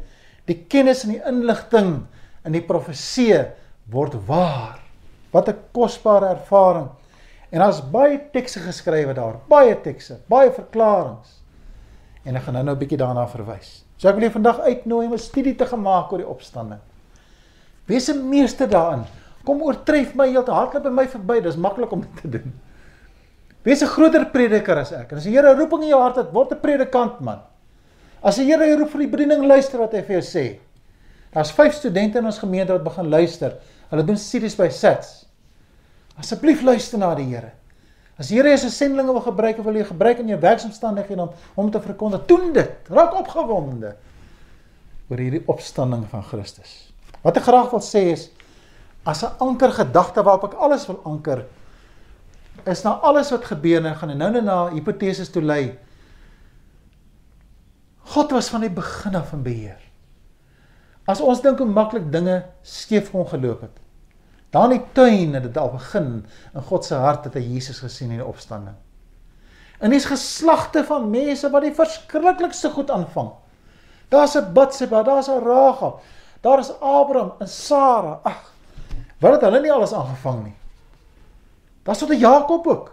Die 0.45 0.65
kennis 0.67 1.03
en 1.03 1.09
die 1.15 1.23
inligting 1.25 2.05
in 2.45 2.51
die 2.51 2.65
profeseë 2.65 3.51
word 3.91 4.15
waar. 4.27 4.79
Wat 5.31 5.49
'n 5.49 5.59
kosbare 5.71 6.27
ervaring. 6.35 6.89
En 7.51 7.59
daar's 7.59 7.81
baie 7.91 8.19
tekste 8.31 8.59
geskrywe 8.59 9.13
daar, 9.13 9.35
baie 9.47 9.75
tekste, 9.81 10.19
baie 10.27 10.51
verklaringe. 10.51 11.27
En 12.23 12.35
ek 12.35 12.43
gaan 12.43 12.53
nou 12.53 12.63
nou 12.63 12.75
'n 12.75 12.79
bietjie 12.79 12.97
daarna 12.97 13.27
verwys. 13.27 13.83
So 13.97 14.07
ek 14.07 14.15
wil 14.15 14.23
julle 14.23 14.33
vandag 14.33 14.59
uitnooi 14.59 15.05
om 15.05 15.13
'n 15.13 15.17
studie 15.17 15.55
te 15.55 15.65
gemaak 15.65 16.11
oor 16.11 16.17
die 16.17 16.27
opstanding. 16.27 16.79
Wees 17.85 18.09
'n 18.09 18.29
meester 18.29 18.69
daarin. 18.69 19.05
Kom 19.43 19.61
oortref 19.61 20.15
my 20.15 20.27
heeltemal. 20.29 20.59
Hardloop 20.59 20.83
by 20.83 20.89
my 20.89 21.07
verby. 21.07 21.41
Dis 21.41 21.55
maklik 21.55 21.91
om 21.91 22.01
dit 22.01 22.21
te 22.21 22.29
doen. 22.29 22.59
Wees 23.63 23.81
'n 23.81 23.87
groter 23.87 24.25
prediker 24.25 24.77
as 24.77 24.91
ek. 24.91 25.11
En 25.11 25.17
as 25.17 25.23
die 25.23 25.33
Here 25.33 25.55
roeping 25.55 25.81
in 25.81 25.89
jou 25.89 26.01
hart 26.01 26.15
het, 26.15 26.31
word 26.31 26.51
'n 26.51 26.59
predikant 26.59 27.19
man. 27.19 27.39
As 28.21 28.37
die 28.37 28.45
Here 28.45 28.75
roep 28.77 28.91
vir 28.93 29.05
die 29.05 29.11
bediening, 29.15 29.47
luister 29.49 29.81
wat 29.81 29.95
hy 29.97 30.03
vir 30.05 30.19
jou 30.19 30.25
sê. 30.25 30.45
Daar's 31.33 31.53
5 31.55 31.73
studente 31.79 32.19
in 32.19 32.27
ons 32.27 32.41
gemeente 32.41 32.75
wat 32.75 32.83
begin 32.85 33.09
luister. 33.09 33.55
Hulle 33.89 34.03
doen 34.05 34.19
studies 34.19 34.57
by 34.59 34.67
SATS. 34.69 35.25
Asseblief 36.19 36.61
luister 36.61 36.99
na 37.01 37.13
die 37.17 37.25
Here. 37.31 37.53
As 38.19 38.29
die 38.29 38.37
Here 38.37 38.51
jou 38.53 38.69
sendlinge 38.69 39.15
wil 39.15 39.23
gebruik 39.25 39.59
of 39.59 39.65
wil 39.65 39.79
jy 39.79 39.87
gebruik 39.87 40.19
in 40.21 40.29
jou 40.29 40.39
werksomstandighede 40.41 41.25
om 41.25 41.31
om 41.55 41.71
te 41.71 41.81
verkondig, 41.81 42.27
doen 42.29 42.51
dit. 42.53 42.91
Raak 42.93 43.15
opgewonde 43.17 43.95
oor 45.11 45.19
hierdie 45.19 45.43
opstanding 45.51 46.05
van 46.11 46.23
Christus. 46.23 46.91
Wat 47.25 47.39
ek 47.39 47.47
graag 47.47 47.71
wil 47.73 47.81
sê 47.83 48.11
is 48.13 48.29
as 49.03 49.23
'n 49.23 49.33
anker 49.39 49.71
gedagte 49.71 50.23
waarop 50.23 50.51
ek 50.51 50.59
alles 50.59 50.85
wil 50.87 51.01
anker 51.05 51.45
is 52.65 52.83
na 52.83 52.99
alles 53.01 53.31
wat 53.31 53.45
gebeur 53.45 53.85
en 53.85 53.95
gaan 53.95 54.17
nou 54.17 54.31
nou 54.31 54.41
na 54.41 54.69
hipoteses 54.69 55.31
toe 55.31 55.41
lei. 55.41 55.77
God 58.03 58.31
was 58.31 58.49
van 58.49 58.61
die 58.61 58.69
begin 58.69 59.15
af 59.15 59.33
in 59.33 59.43
beheer. 59.43 59.79
As 61.05 61.21
ons 61.21 61.41
dink 61.41 61.59
hoe 61.59 61.67
maklik 61.67 62.11
dinge 62.11 62.45
skeef 62.61 63.11
kon 63.11 63.27
geloop 63.27 63.61
het. 63.61 63.77
Daar 64.51 64.71
in 64.71 64.79
die 64.79 64.87
tuin 64.93 65.33
het 65.33 65.43
dit 65.43 65.57
al 65.57 65.71
begin 65.71 66.25
in 66.53 66.61
God 66.61 66.85
se 66.85 66.95
hart 66.95 67.23
het 67.23 67.33
hy 67.33 67.43
Jesus 67.53 67.79
gesien 67.79 68.11
in 68.11 68.19
die 68.19 68.25
opstanding. 68.25 68.75
En 69.79 69.89
dis 69.89 70.05
geslagte 70.05 70.83
van 70.83 71.09
mense 71.09 71.49
wat 71.49 71.61
die 71.61 71.73
verskriklikste 71.73 72.69
goed 72.69 72.91
aanvang. 72.91 73.31
Daar's 74.09 74.35
'n 74.35 74.53
Batseba, 74.53 75.03
daar's 75.03 75.29
'n 75.29 75.39
Ragab, 75.39 76.01
Daar 76.41 76.59
is 76.59 76.79
Abraham 76.79 77.33
en 77.37 77.47
Sara. 77.47 78.19
Ag. 78.23 78.53
Wat 79.17 79.31
het 79.31 79.41
hulle 79.41 79.61
nie 79.61 79.71
alles 79.71 79.93
aangevang 79.93 80.43
nie? 80.43 80.55
Daar's 81.83 81.99
tot 81.99 82.09
'n 82.09 82.17
Jakob 82.17 82.67
ook. 82.67 82.91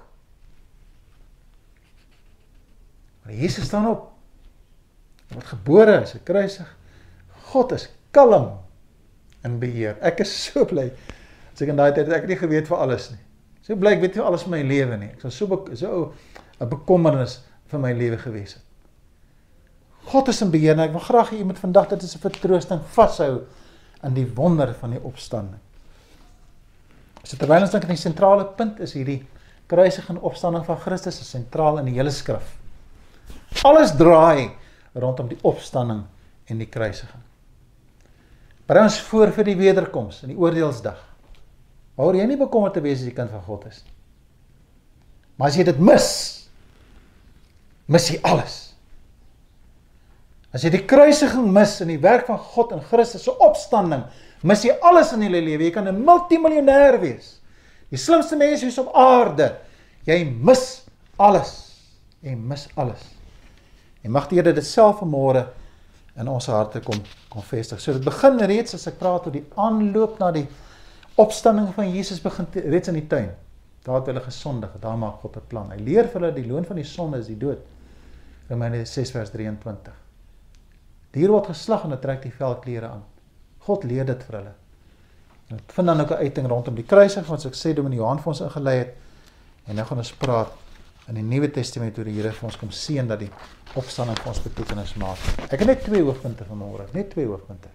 Maar 3.23 3.35
Jesus 3.35 3.65
staan 3.65 3.89
op. 3.89 4.13
Word 5.35 5.49
gebore, 5.53 5.99
hy's 6.01 6.15
gekruisig. 6.17 6.69
God 7.53 7.73
is 7.77 7.89
kalm 8.17 8.59
in 9.45 9.59
beheer. 9.61 9.97
Ek 10.05 10.21
is 10.25 10.33
so 10.33 10.65
bly. 10.69 10.89
As 11.53 11.63
ek 11.63 11.73
in 11.73 11.81
daai 11.81 11.93
tyd 11.97 12.09
ek 12.13 12.25
het 12.27 12.33
nie 12.33 12.41
geweet 12.41 12.69
vir 12.71 12.81
alles 12.81 13.11
nie. 13.13 13.21
So 13.67 13.77
bly 13.77 13.97
ek 13.97 14.03
weet 14.05 14.17
nie 14.17 14.25
alles 14.25 14.47
van 14.47 14.57
my 14.57 14.63
lewe 14.65 14.97
nie. 15.01 15.13
Ek 15.13 15.27
was 15.27 15.37
so 15.37 15.61
so 15.75 16.13
'n 16.61 16.69
bekommernis 16.69 17.41
vir 17.71 17.79
my 17.79 17.93
lewe 17.93 18.17
gewees 18.17 18.55
het. 18.55 18.65
God 20.09 20.29
is 20.29 20.41
in 20.43 20.51
beheer 20.51 20.73
en 20.73 20.81
ek 20.81 20.93
wil 20.93 21.05
graag 21.05 21.31
hê 21.31 21.39
jy 21.39 21.45
moet 21.45 21.59
vandag 21.61 21.89
dit 21.89 22.03
as 22.03 22.15
'n 22.17 22.25
vertroosting 22.25 22.81
vashou 22.97 23.45
in 24.03 24.15
die 24.15 24.27
wonder 24.35 24.75
van 24.75 24.91
die 24.91 25.03
opstanding. 25.03 25.61
So 27.25 27.37
terwyl 27.37 27.63
ons 27.63 27.71
dink 27.71 27.85
aan 27.85 27.97
die 27.97 27.97
sentrale 27.97 28.45
punt 28.45 28.81
is 28.81 28.95
hierdie 28.95 29.27
kruisiging 29.67 30.17
en 30.17 30.23
opstanding 30.23 30.65
van 30.65 30.79
Christus 30.81 31.21
is 31.21 31.31
sentraal 31.31 31.79
in 31.79 31.85
die 31.91 31.95
hele 31.95 32.11
skrif. 32.11 32.57
Alles 33.65 33.93
draai 33.97 34.51
rondom 34.95 35.29
die 35.29 35.39
opstanding 35.43 36.05
en 36.49 36.59
die 36.59 36.69
kruisiging. 36.69 37.25
Berei 38.69 38.85
ons 38.85 39.01
voor 39.09 39.33
vir 39.33 39.49
die 39.49 39.57
wederkoms 39.57 40.23
en 40.23 40.33
die 40.33 40.39
oordeelsdag. 40.39 40.99
Waaroor 41.97 42.19
jy 42.21 42.27
nie 42.29 42.41
bekommerd 42.41 42.77
te 42.77 42.83
wees 42.85 43.01
as 43.01 43.09
jy 43.09 43.15
kind 43.17 43.33
van 43.33 43.45
God 43.47 43.65
is 43.71 43.81
nie. 43.85 43.95
Maar 45.39 45.53
as 45.53 45.57
jy 45.57 45.65
dit 45.69 45.81
mis, 45.83 46.09
mis 47.87 48.09
jy 48.11 48.19
alles. 48.27 48.57
As 50.55 50.65
jy 50.65 50.73
die 50.75 50.85
kruisiging 50.89 51.51
mis 51.55 51.77
in 51.85 51.93
die 51.93 52.01
werk 52.03 52.27
van 52.29 52.41
God 52.55 52.73
en 52.77 52.83
Christus 52.91 53.27
se 53.27 53.35
opstanding, 53.45 54.05
mis 54.43 54.65
jy 54.67 54.75
alles 54.87 55.13
in 55.15 55.25
jou 55.25 55.31
lewe. 55.33 55.65
Jy 55.65 55.73
kan 55.75 55.89
'n 55.89 56.05
multimiljonêr 56.05 57.01
wees. 57.01 57.39
Die 57.91 57.99
slimste 57.99 58.37
mens 58.37 58.63
is 58.63 58.79
op 58.79 58.93
aarde. 58.95 59.57
Jy 60.05 60.25
mis 60.25 60.85
alles. 61.17 61.73
Jy 62.23 62.35
mis 62.35 62.69
alles. 62.77 63.18
En 64.03 64.11
mag 64.11 64.29
die 64.29 64.39
Here 64.39 64.53
dit 64.53 64.67
self 64.67 65.01
vanmôre 65.03 65.47
in 66.19 66.29
ons 66.29 66.47
harte 66.51 66.81
kom 66.81 67.01
kom 67.29 67.43
vestig. 67.43 67.81
So 67.81 67.93
dit 67.93 68.05
begin 68.05 68.39
reeds 68.39 68.75
as 68.75 68.87
ek 68.91 68.99
praat 68.99 69.27
oor 69.27 69.35
die 69.35 69.45
aanloop 69.57 70.19
na 70.19 70.31
die 70.35 70.47
opstanding 71.19 71.71
van 71.75 71.91
Jesus 71.93 72.23
begin 72.23 72.47
te, 72.51 72.61
reeds 72.61 72.89
in 72.89 72.99
die 72.99 73.07
tuin. 73.11 73.31
Daar 73.85 74.01
het 74.01 74.11
hulle 74.11 74.23
gesondig. 74.23 74.75
Daar 74.81 74.99
maak 74.99 75.21
God 75.23 75.37
'n 75.37 75.47
plan. 75.49 75.71
Hy 75.71 75.79
leer 75.79 76.09
vir 76.09 76.21
hulle 76.21 76.35
die 76.35 76.47
loon 76.47 76.65
van 76.65 76.77
die 76.77 76.85
sonde 76.85 77.19
is 77.19 77.27
die 77.27 77.39
dood. 77.39 77.59
Romeine 78.49 78.85
6 78.85 79.11
vers 79.11 79.31
23. 79.31 79.93
Dier 81.11 81.31
word 81.31 81.47
geslag 81.47 81.85
en 81.85 81.91
hulle 81.91 82.01
trek 82.01 82.23
die 82.23 82.33
veldklere 82.33 82.89
aan. 82.89 83.05
God 83.59 83.85
leer 83.85 84.05
dit 84.05 84.25
vir 84.25 84.37
hulle. 84.37 84.55
En 85.49 85.57
dit 85.57 85.73
vind 85.73 85.87
dan 85.87 86.01
ook 86.01 86.11
'n 86.11 86.23
uiting 86.25 86.47
rondom 86.47 86.75
die 86.75 86.85
kruising 86.85 87.27
wat 87.27 87.45
ek 87.45 87.55
sê 87.55 87.75
Dominee 87.75 87.99
Johan 87.99 88.19
vir 88.19 88.29
ons 88.29 88.41
ingelei 88.41 88.79
het. 88.79 88.97
En 89.67 89.75
nou 89.75 89.87
gaan 89.87 89.99
ons 89.99 90.13
praat 90.13 90.53
in 91.09 91.15
die 91.15 91.25
Nuwe 91.25 91.51
Testament 91.51 91.97
hoe 91.97 92.05
die 92.05 92.17
Here 92.19 92.33
vir 92.37 92.49
ons 92.51 92.59
kom 92.61 92.71
seën 92.71 93.09
dat 93.09 93.23
die 93.23 93.31
opstanding 93.81 94.19
vir 94.21 94.29
ons 94.29 94.41
betekenis 94.45 94.95
maak. 95.01 95.23
Ek 95.49 95.59
het 95.63 95.67
net 95.67 95.85
twee 95.87 96.03
hoofpunte 96.05 96.45
vanmôre, 96.45 96.89
net 96.93 97.11
twee 97.15 97.27
hoofpunte. 97.27 97.71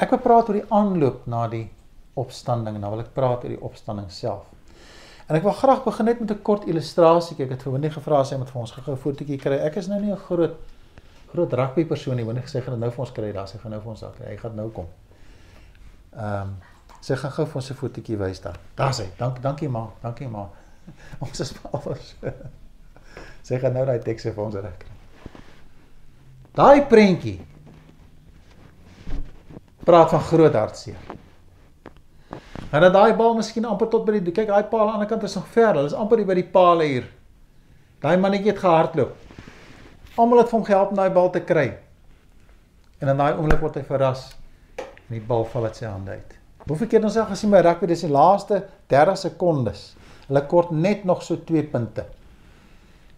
Ek 0.00 0.10
wil 0.10 0.22
praat 0.24 0.48
oor 0.48 0.58
die 0.58 0.68
aanloop 0.74 1.26
na 1.30 1.46
die 1.52 1.66
opstanding 2.18 2.80
dan 2.80 2.90
wil 2.90 3.02
ek 3.04 3.12
praat 3.14 3.44
oor 3.44 3.52
die 3.52 3.62
opstanding 3.62 4.10
self. 4.10 4.48
En 5.28 5.38
ek 5.38 5.44
wil 5.46 5.56
graag 5.56 5.84
begin 5.84 6.04
net 6.10 6.20
met 6.20 6.30
'n 6.30 6.42
kort 6.42 6.66
illustrasie. 6.68 7.36
Ek 7.44 7.50
het 7.50 7.62
vir 7.62 7.72
Winnie 7.72 7.90
gevra 7.90 8.24
sy 8.24 8.36
moet 8.36 8.50
vir 8.50 8.60
ons 8.60 8.72
gou 8.72 8.92
'n 8.92 8.98
fotootjie 8.98 9.38
kry. 9.38 9.56
Ek 9.56 9.76
is 9.76 9.88
nou 9.88 10.00
nie 10.00 10.12
'n 10.12 10.16
groot 10.16 10.56
groot 11.32 11.52
rugby 11.52 11.84
persoon 11.84 12.16
nie. 12.16 12.24
Winnie 12.24 12.42
gesê 12.42 12.62
gaan 12.62 12.78
nou 12.78 12.90
vir 12.90 13.00
ons 13.00 13.12
kry. 13.12 13.32
Daar 13.32 13.46
sê 13.46 13.58
gaan 13.58 13.70
nou 13.70 13.80
vir 13.80 13.90
ons 13.90 14.00
daar 14.00 14.12
kry. 14.12 14.26
Hy 14.26 14.36
gaan 14.36 14.54
nou 14.54 14.68
kom. 14.70 14.86
Ehm 16.16 16.42
um, 16.42 16.56
sy 17.04 17.16
gaan 17.20 17.32
gou 17.36 17.44
vir 17.46 17.60
ons 17.60 17.70
'n 17.70 17.76
fotootjie 17.76 18.16
wys 18.18 18.40
daar. 18.40 18.58
Daar 18.74 18.92
sê. 18.92 19.06
Dank 19.18 19.42
dankie 19.42 19.68
ma. 19.68 19.90
Dankie 20.02 20.28
ma. 20.28 20.48
Ons 21.24 21.40
is 21.40 21.54
alles. 21.72 22.14
sy 23.42 23.58
gaan 23.58 23.72
nou 23.72 23.84
daai 23.84 23.98
teks 24.00 24.24
vir 24.24 24.44
ons 24.44 24.54
reg 24.54 24.76
kry. 24.78 24.92
Daai 26.54 26.86
prentjie 26.88 27.40
praat 29.84 30.10
van 30.10 30.20
groot 30.20 30.54
hartseer. 30.54 30.96
En 32.70 32.80
dat 32.80 32.92
daai 32.92 33.12
bal 33.16 33.34
miskien 33.36 33.64
amper 33.68 33.88
tot 33.88 34.06
by 34.06 34.18
die 34.18 34.32
kyk 34.32 34.48
daai 34.48 34.64
paal 34.70 34.88
aan 34.88 34.88
die 34.88 34.94
ander 34.94 35.10
kant 35.10 35.26
is 35.28 35.34
nog 35.34 35.46
ver. 35.52 35.74
Hulle 35.74 35.90
is 35.90 35.96
amper 36.04 36.24
by 36.24 36.34
die 36.34 36.48
paal 36.56 36.80
hier. 36.80 37.10
Daai 38.00 38.16
mannetjie 38.16 38.52
het 38.52 38.62
gehardloop. 38.62 39.12
Almal 40.16 40.38
het 40.38 40.48
vir 40.48 40.58
hom 40.58 40.64
gehelp 40.64 40.94
om 40.94 40.96
daai 40.96 41.10
bal 41.10 41.30
te 41.30 41.44
kry. 41.44 41.66
En 43.00 43.12
in 43.12 43.20
daai 43.20 43.36
oomblik 43.36 43.60
word 43.60 43.76
hy 43.76 43.84
verras 43.84 44.30
en 44.78 45.18
die 45.18 45.20
bal 45.20 45.44
val 45.44 45.68
uit 45.68 45.76
sy 45.76 45.86
hande 45.90 46.16
uit. 46.16 46.43
Hoeveel 46.68 46.88
keer 46.88 47.04
ons 47.04 47.16
al 47.20 47.28
gesien 47.28 47.52
by 47.52 47.60
rugby 47.64 47.90
dis 47.90 48.04
die 48.06 48.12
laaste 48.12 48.62
30 48.92 49.18
sekondes. 49.20 49.86
Hulle 50.28 50.44
kort 50.48 50.70
net 50.72 51.04
nog 51.04 51.22
so 51.22 51.36
2 51.36 51.66
punte. 51.72 52.06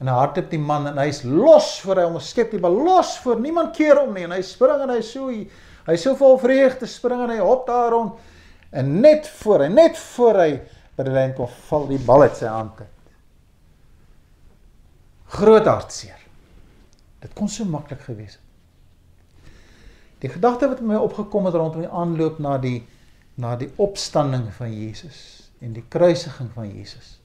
En 0.00 0.10
hy 0.10 0.16
hardloop 0.18 0.48
die 0.50 0.60
man 0.60 0.90
en 0.90 0.98
hy's 1.00 1.22
los 1.24 1.76
voor 1.84 2.02
hy 2.02 2.08
omskep 2.10 2.50
die 2.52 2.60
bal 2.60 2.74
los 2.84 3.14
voor 3.22 3.38
niemand 3.40 3.76
keer 3.76 4.02
om 4.02 4.12
nie 4.14 4.26
en 4.26 4.34
hy 4.34 4.42
spring 4.44 4.82
en 4.84 4.92
hy 4.92 5.02
so 5.06 5.30
hy 5.86 5.94
so 6.00 6.16
vol 6.18 6.34
vreugde 6.42 6.88
spring 6.90 7.22
en 7.22 7.36
hy 7.36 7.38
hop 7.40 7.68
daar 7.68 7.94
rond 7.94 8.18
En 8.70 9.00
net 9.00 9.28
voor 9.28 9.60
hy 9.64 9.68
net 9.72 9.98
voor 9.98 10.40
hy 10.40 10.50
by 10.96 11.04
die 11.06 11.14
lyn 11.14 11.34
kom 11.36 11.50
val 11.68 11.86
die 11.88 12.00
bal 12.02 12.24
uit 12.26 12.38
sy 12.38 12.50
hand 12.50 12.80
uit. 12.82 13.12
Groot 15.36 15.68
hartseer. 15.68 16.18
Dit 17.22 17.32
kon 17.36 17.48
so 17.50 17.66
maklik 17.68 18.02
gewees 18.06 18.36
het. 18.36 18.42
Die 20.22 20.30
gedagte 20.32 20.68
wat 20.70 20.80
my 20.84 20.96
opgekom 21.00 21.48
het 21.48 21.56
rondom 21.56 21.84
die 21.84 21.92
aanloop 21.92 22.38
na 22.42 22.56
die 22.60 22.78
na 23.36 23.56
die 23.56 23.70
opstanding 23.76 24.48
van 24.56 24.72
Jesus 24.72 25.50
en 25.60 25.72
die 25.76 25.84
kruisiging 25.88 26.50
van 26.54 26.68
Jesus. 26.68 27.16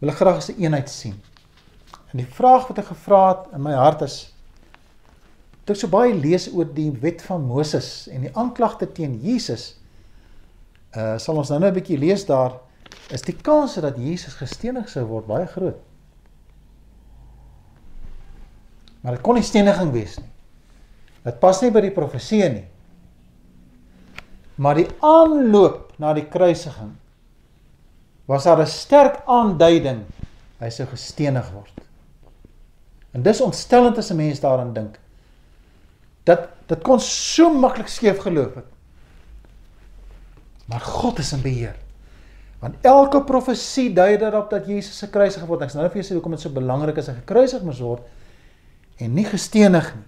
Wil 0.00 0.10
ek 0.10 0.16
graag 0.16 0.48
'n 0.48 0.60
eenheid 0.60 0.90
sien. 0.90 1.20
En 2.12 2.18
die 2.18 2.26
vraag 2.26 2.68
wat 2.68 2.78
ek 2.78 2.92
gevra 2.92 3.28
het 3.28 3.52
in 3.54 3.62
my 3.62 3.72
hart 3.72 4.02
is 4.02 4.32
Toe 5.62 5.76
ek 5.76 5.78
so 5.78 5.90
baie 5.92 6.14
lees 6.14 6.48
oor 6.50 6.66
die 6.66 6.90
wet 7.04 7.22
van 7.22 7.44
Moses 7.46 8.08
en 8.10 8.24
die 8.26 8.32
aanklagte 8.34 8.88
teen 8.90 9.20
Jesus, 9.22 9.76
uh 10.98 11.14
sal 11.22 11.38
ons 11.38 11.52
nou 11.54 11.60
net 11.60 11.70
'n 11.70 11.78
bietjie 11.78 11.98
lees 11.98 12.26
daar, 12.26 12.58
is 13.14 13.22
die 13.22 13.36
kans 13.36 13.74
dat 13.74 13.96
Jesus 13.96 14.34
gestenig 14.34 14.88
sou 14.88 15.06
word 15.06 15.26
baie 15.26 15.46
groot. 15.46 15.78
Maar 19.02 19.16
dit 19.16 19.22
kon 19.22 19.34
nie 19.34 19.42
steniging 19.46 19.92
wees 19.92 20.18
nie. 20.18 20.28
Dit 21.24 21.38
pas 21.40 21.62
nie 21.62 21.70
by 21.70 21.80
die 21.80 21.94
profeseë 21.94 22.48
nie. 22.52 22.66
Maar 24.62 24.78
die 24.78 24.88
aanloop 25.02 25.96
na 25.98 26.12
die 26.14 26.28
kruisiging 26.30 26.94
was 28.30 28.46
daar 28.46 28.62
'n 28.62 28.70
sterk 28.70 29.22
aanduiding 29.26 30.04
hy 30.62 30.70
sou 30.70 30.86
gestenig 30.86 31.50
word. 31.50 31.74
En 33.12 33.22
dis 33.22 33.40
ontstellend 33.40 33.98
as 33.98 34.10
'n 34.10 34.16
mens 34.16 34.40
daaraan 34.40 34.72
dink 34.72 34.98
dat 36.24 36.48
dit 36.66 36.82
kon 36.82 37.00
so 37.00 37.50
maklik 37.52 37.88
skeef 37.88 38.18
geloop 38.18 38.54
het. 38.54 38.70
Maar 40.66 40.80
God 40.80 41.18
is 41.18 41.32
in 41.32 41.42
beheer. 41.42 41.76
Want 42.58 42.74
elke 42.80 43.24
profesie 43.24 43.92
dui 43.92 44.16
daarop 44.18 44.50
dat 44.50 44.66
Jesus 44.66 44.98
se 44.98 45.10
kruisig 45.10 45.44
word. 45.44 45.62
Ek 45.62 45.70
sê 45.70 45.74
nou 45.74 45.88
vir 45.88 46.02
julle 46.02 46.08
sê 46.08 46.14
hoekom 46.14 46.30
dit 46.30 46.40
so 46.40 46.50
belangrik 46.50 46.96
is 46.96 47.06
hy 47.06 47.14
gekruisig 47.14 47.62
moes 47.62 47.80
word 47.80 48.02
en 48.96 49.14
nie 49.14 49.24
gestenig 49.24 49.94
nie. 49.94 50.04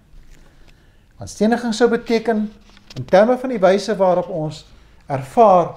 Want 1.19 1.31
steniging 1.31 1.75
sou 1.75 1.89
beteken 1.91 2.53
in 2.95 3.05
terme 3.05 3.39
van 3.39 3.49
die 3.49 3.61
wyse 3.61 3.97
waarop 3.97 4.29
ons 4.29 4.65
ervaar 5.07 5.75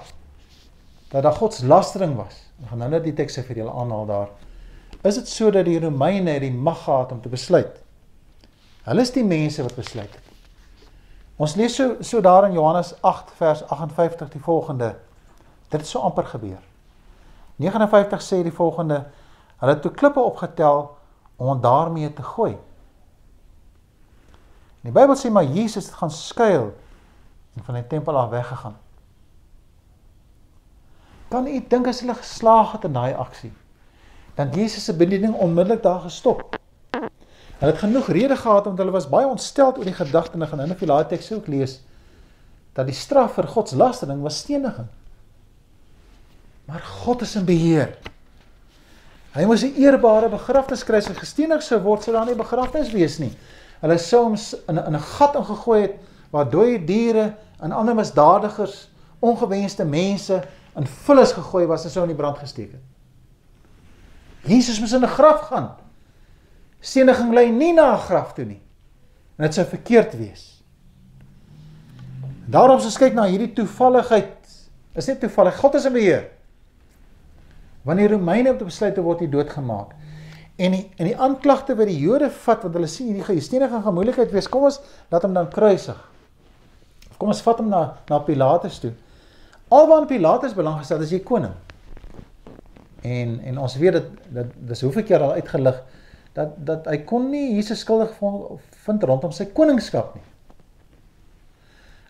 dat 1.08 1.22
daar 1.22 1.34
godslastering 1.34 2.16
was. 2.16 2.44
Ek 2.62 2.70
gaan 2.70 2.82
nou 2.84 2.90
net 2.90 3.04
die 3.06 3.16
tekste 3.16 3.42
vir 3.46 3.62
julle 3.62 3.74
aanhaal 3.74 4.06
daar. 4.06 4.30
Is 5.06 5.18
dit 5.20 5.28
so 5.30 5.50
dat 5.54 5.66
die 5.66 5.78
Romeine 5.80 6.38
die 6.42 6.52
mag 6.52 6.84
gehad 6.84 7.12
om 7.12 7.20
te 7.22 7.30
besluit? 7.32 7.76
Hulle 8.88 9.04
is 9.04 9.12
die 9.14 9.24
mense 9.24 9.62
wat 9.62 9.76
besluit 9.76 10.10
het. 10.10 10.24
Ons 11.38 11.54
lees 11.54 11.76
so 11.78 12.02
so 12.02 12.20
daar 12.20 12.48
in 12.48 12.56
Johannes 12.56 12.94
8 13.06 13.30
vers 13.38 13.62
58 13.68 14.30
die 14.32 14.42
volgende. 14.42 14.94
Dit 15.68 15.80
het 15.80 15.88
so 15.88 16.02
amper 16.02 16.26
gebeur. 16.26 16.58
59 17.56 18.22
sê 18.22 18.42
die 18.42 18.54
volgende: 18.54 19.04
Hulle 19.58 19.72
het 19.74 19.82
toe 19.82 19.92
klippe 19.92 20.20
opgetel 20.20 20.96
om 21.36 21.60
daarmee 21.60 22.12
te 22.12 22.22
gooi. 22.22 22.56
Die 24.82 24.92
Bybel 24.92 25.16
sê 25.18 25.30
maar 25.30 25.44
Jesus 25.44 25.90
het 25.90 25.94
gaan 25.94 26.10
skuil 26.10 26.72
en 27.58 27.64
van 27.64 27.74
die 27.74 27.86
tempel 27.86 28.18
af 28.18 28.30
weggegaan. 28.30 28.76
Kan 31.28 31.46
u 31.46 31.64
dink 31.68 31.86
as 31.86 32.00
hulle 32.00 32.14
geslaag 32.14 32.72
het 32.72 32.84
in 32.88 32.92
daai 32.92 33.14
aksie? 33.14 33.52
Dan 34.34 34.50
Jesus 34.54 34.84
se 34.84 34.94
bediening 34.96 35.34
onmiddellik 35.34 35.82
daar 35.82 36.00
gestop. 36.00 36.56
Hulle 37.58 37.72
het 37.72 37.78
genoeg 37.78 38.06
rede 38.06 38.36
gehad 38.36 38.64
want 38.64 38.78
hulle 38.78 38.94
was 38.94 39.08
baie 39.08 39.26
ontsteld 39.26 39.78
oor 39.78 39.84
die 39.84 39.94
gedagte 39.94 40.38
en 40.38 40.48
gaan 40.48 40.60
in 40.60 40.76
die 40.78 40.86
laaste 40.86 41.16
teks 41.16 41.32
ook 41.32 41.46
lees 41.46 41.80
dat 42.72 42.86
die 42.86 42.94
straf 42.94 43.34
vir 43.34 43.48
godslastering 43.50 44.22
was 44.22 44.38
steniging. 44.38 44.86
Maar 46.64 46.80
God 46.80 47.24
is 47.26 47.34
in 47.34 47.44
beheer. 47.44 47.96
Hy 49.34 49.44
moes 49.44 49.64
'n 49.64 49.74
eerbare 49.74 50.28
begrafnis 50.28 50.84
kry 50.84 51.00
hy 51.02 51.14
gestenig 51.14 51.62
sou 51.62 51.80
word 51.82 52.02
sou 52.02 52.14
daar 52.14 52.26
nie 52.26 52.34
begrafnis 52.34 52.92
wees 52.92 53.18
nie. 53.18 53.32
Hulle 53.80 53.98
sou 53.98 54.22
hom 54.22 54.36
in 54.68 54.94
'n 54.94 55.00
gat 55.00 55.34
ingegooi 55.34 55.82
het 55.82 55.94
waar 56.30 56.50
dooie 56.50 56.84
diere 56.84 57.34
en 57.60 57.72
ander 57.72 57.94
misdadigers 57.94 58.88
ongewenste 59.18 59.84
mense 59.84 60.42
in 60.76 60.86
vullis 60.86 61.32
gegooi 61.32 61.66
was 61.66 61.84
en 61.84 61.90
sou 61.90 62.04
in 62.06 62.12
die 62.12 62.18
brand 62.18 62.38
gesteek 62.38 62.72
het. 62.72 62.84
Jesus 64.48 64.80
moes 64.80 64.92
in 64.92 65.04
'n 65.04 65.08
graf 65.08 65.40
gaan. 65.50 65.76
Steniging 66.80 67.34
lê 67.34 67.50
nie 67.50 67.72
na 67.72 67.94
'n 67.94 67.98
graf 67.98 68.32
toe 68.32 68.44
nie. 68.44 68.62
En 69.36 69.44
dit 69.44 69.54
sou 69.54 69.66
verkeerd 69.66 70.16
wees. 70.18 70.62
Daarom 72.46 72.80
ons 72.80 72.98
kyk 72.98 73.14
na 73.14 73.24
hierdie 73.24 73.52
toevalligheid, 73.52 74.36
is 74.94 75.04
dit 75.04 75.20
toevallig 75.20 75.56
God 75.56 75.74
is 75.74 75.84
in 75.84 75.92
beheer. 75.92 76.30
Wanneer 77.82 78.10
Romeine 78.10 78.50
op 78.50 78.58
besluit 78.58 78.94
te 78.94 79.02
word, 79.04 79.20
hy 79.20 79.28
doodgemaak. 79.28 79.92
En 80.56 80.74
die 80.74 80.90
en 80.96 81.06
die 81.06 81.16
aanklagte 81.16 81.76
wat 81.78 81.86
die 81.86 81.98
Jode 81.98 82.30
vat 82.30 82.62
want 82.62 82.74
hulle 82.74 82.86
sien 82.86 83.06
hierdie 83.06 83.24
gesteniging 83.24 83.82
gaan 83.84 83.94
moeilikheid 83.94 84.32
wees. 84.34 84.48
Kom 84.48 84.62
ons 84.62 84.80
laat 85.12 85.22
hom 85.22 85.36
dan 85.36 85.50
kruisig. 85.52 86.10
Kom 87.18 87.28
ons 87.28 87.42
vat 87.42 87.58
hom 87.58 87.68
na 87.68 87.82
na 88.08 88.18
Pilatus 88.24 88.78
toe. 88.78 88.92
Alwaar 89.68 90.06
Pilatus 90.06 90.54
belang 90.54 90.78
gestel 90.78 91.02
as 91.02 91.12
jy 91.12 91.20
koning. 91.26 91.54
En 93.02 93.40
en 93.44 93.58
ons 93.58 93.76
weet 93.76 93.98
dat 93.98 94.10
dat 94.34 94.54
dis 94.70 94.82
hoeveel 94.86 95.02
keer 95.02 95.22
al 95.22 95.38
uitgelig 95.40 95.82
dat 96.38 96.54
dat 96.66 96.86
hy 96.86 96.98
kon 97.08 97.30
nie 97.30 97.54
Jesus 97.56 97.82
skuldig 97.82 98.14
vind 98.86 99.04
rondom 99.10 99.32
sy 99.34 99.48
koningskap 99.54 100.14
nie. 100.14 100.24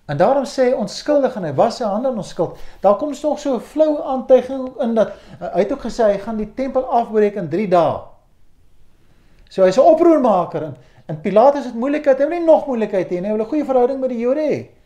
En 0.08 0.16
daarom 0.16 0.46
sê 0.48 0.70
hy 0.70 0.76
onskuldig 0.76 1.34
en 1.36 1.44
hy 1.44 1.52
was 1.56 1.80
sy 1.80 1.88
hande 1.88 2.08
in 2.08 2.20
ons 2.20 2.30
skuld. 2.32 2.56
Daar 2.80 2.96
kom 2.96 3.12
nog 3.12 3.40
so 3.40 3.56
'n 3.56 3.60
flou 3.60 4.02
aantuiging 4.02 4.68
in 4.80 4.94
dat 4.94 5.12
hy 5.40 5.60
het 5.60 5.72
ook 5.72 5.84
gesê 5.84 6.12
hy 6.12 6.18
gaan 6.18 6.36
die 6.36 6.54
tempel 6.54 6.84
afbreek 6.84 7.34
in 7.36 7.48
3 7.48 7.68
dae. 7.68 8.00
So 9.48 9.64
hy's 9.64 9.76
'n 9.78 9.80
oproermaker 9.80 10.62
en 10.62 10.76
en 11.08 11.20
Pilatus 11.20 11.64
het 11.64 11.74
moeilikheid, 11.74 12.18
hy 12.18 12.24
wil 12.28 12.38
nie 12.38 12.46
nog 12.46 12.66
moeilikheid 12.66 13.08
hê 13.08 13.20
nie. 13.20 13.30
Hy 13.30 13.36
wil 13.36 13.44
'n 13.44 13.48
goeie 13.48 13.64
verhouding 13.64 14.00
met 14.00 14.10
die 14.10 14.18
Jode 14.18 14.40
hê. 14.40 14.77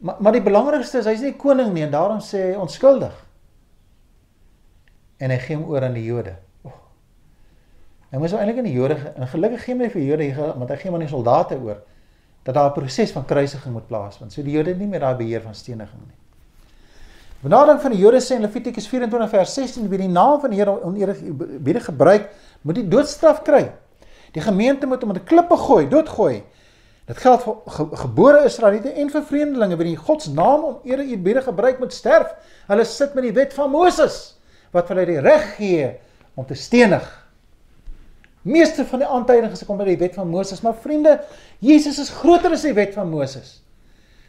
Maar 0.00 0.16
maar 0.20 0.32
die 0.32 0.42
belangrikste 0.42 0.98
is 0.98 1.08
hy's 1.08 1.24
nie 1.24 1.36
koning 1.36 1.72
nie 1.74 1.84
en 1.84 1.92
daarom 1.92 2.20
sê 2.24 2.50
hy 2.50 2.60
onskuldig. 2.60 3.16
En 5.20 5.30
hy 5.30 5.38
gee 5.42 5.58
hom 5.58 5.66
oor 5.68 5.84
aan 5.84 5.96
die 5.98 6.06
Jode. 6.06 6.36
Oh. 6.64 6.76
Hy 8.10 8.22
moes 8.22 8.32
eintlik 8.32 8.62
aan 8.62 8.70
die 8.70 8.76
Jode 8.76 8.96
en 9.14 9.28
gelukkig 9.28 9.66
gee 9.66 9.76
hy 9.76 9.90
vir 9.92 10.06
Jode 10.06 10.30
want 10.56 10.70
hy 10.70 10.78
gee 10.80 10.88
hom 10.88 10.96
aan 10.96 11.04
die 11.04 11.12
soldate 11.12 11.60
oor 11.60 11.82
dat 12.44 12.54
daar 12.54 12.70
'n 12.70 12.78
proses 12.78 13.12
van 13.12 13.24
kruisiging 13.24 13.74
moet 13.74 13.86
plaasvind. 13.86 14.32
So 14.32 14.42
die 14.42 14.56
Jode 14.56 14.70
het 14.70 14.78
nie 14.78 14.88
meer 14.88 15.00
daai 15.00 15.16
beheer 15.16 15.42
van 15.42 15.54
steniging 15.54 16.00
nie. 16.06 16.16
Benadering 17.40 17.80
van 17.80 17.90
die 17.90 18.00
Jode 18.00 18.20
sê 18.20 18.36
in 18.36 18.42
Levitikus 18.44 18.88
24 18.88 19.30
vers 19.30 19.54
16 19.54 19.88
wie 19.88 19.98
die 19.98 20.08
naam 20.08 20.40
van 20.40 20.50
die 20.50 20.58
Here 20.60 20.82
oneerbiedig 20.84 21.84
gebruik, 21.84 22.30
moet 22.62 22.74
die 22.74 22.88
doodstraf 22.88 23.42
kry. 23.42 23.70
Die 24.32 24.42
gemeente 24.44 24.86
moet 24.86 25.00
hom 25.00 25.12
met 25.12 25.22
'n 25.22 25.24
klippe 25.24 25.56
gooi, 25.56 25.88
doodgooi. 25.88 26.42
Dit 27.10 27.18
geld 27.18 27.42
vir 27.42 27.56
ge 27.74 27.84
gebore 28.04 28.44
Israeliete 28.46 28.92
en 29.02 29.08
vir 29.10 29.24
vreemdelinge 29.26 29.78
wie 29.80 29.88
die 29.88 29.98
God 29.98 30.22
se 30.22 30.30
naam 30.30 30.66
oneerbiedig 30.68 31.48
gebruik 31.48 31.80
moet 31.82 31.94
sterf. 31.94 32.36
Hulle 32.68 32.84
sit 32.86 33.16
met 33.18 33.26
die 33.26 33.34
wet 33.34 33.56
van 33.56 33.72
Moses 33.72 34.20
wat 34.70 34.92
hulle 34.92 35.08
die 35.08 35.18
reg 35.18 35.48
gee 35.56 35.88
om 36.38 36.46
te 36.46 36.54
stenig. 36.54 37.08
Meeste 38.46 38.86
van 38.86 39.02
die 39.02 39.08
aantuigings 39.10 39.64
kom 39.66 39.80
by 39.80 39.88
die 39.90 39.98
wet 40.00 40.14
van 40.16 40.30
Moses, 40.30 40.62
maar 40.62 40.78
vriende, 40.78 41.18
Jesus 41.58 41.98
is 41.98 42.12
groter 42.14 42.54
as 42.54 42.62
die 42.64 42.76
wet 42.78 42.94
van 42.94 43.10
Moses. 43.10 43.58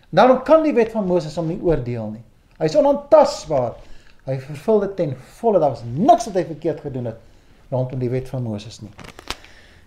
Daarom 0.10 0.42
kan 0.44 0.66
die 0.66 0.74
wet 0.76 0.90
van 0.92 1.06
Moses 1.08 1.38
hom 1.38 1.48
nie 1.54 1.62
oordeel 1.62 2.10
nie. 2.18 2.24
Hy 2.58 2.68
is 2.68 2.76
onaantastbaar. 2.82 3.78
Hy 4.26 4.42
vervul 4.50 4.88
dit 4.88 4.98
ten 4.98 5.14
volle. 5.38 5.62
Daar 5.62 5.78
was 5.78 5.86
niks 5.86 6.28
wat 6.32 6.42
hy 6.42 6.50
verkeerd 6.50 6.82
gedoen 6.90 7.14
het 7.14 7.70
rondom 7.72 8.02
die 8.02 8.10
wet 8.12 8.28
van 8.34 8.44
Moses 8.44 8.82
nie. 8.82 8.92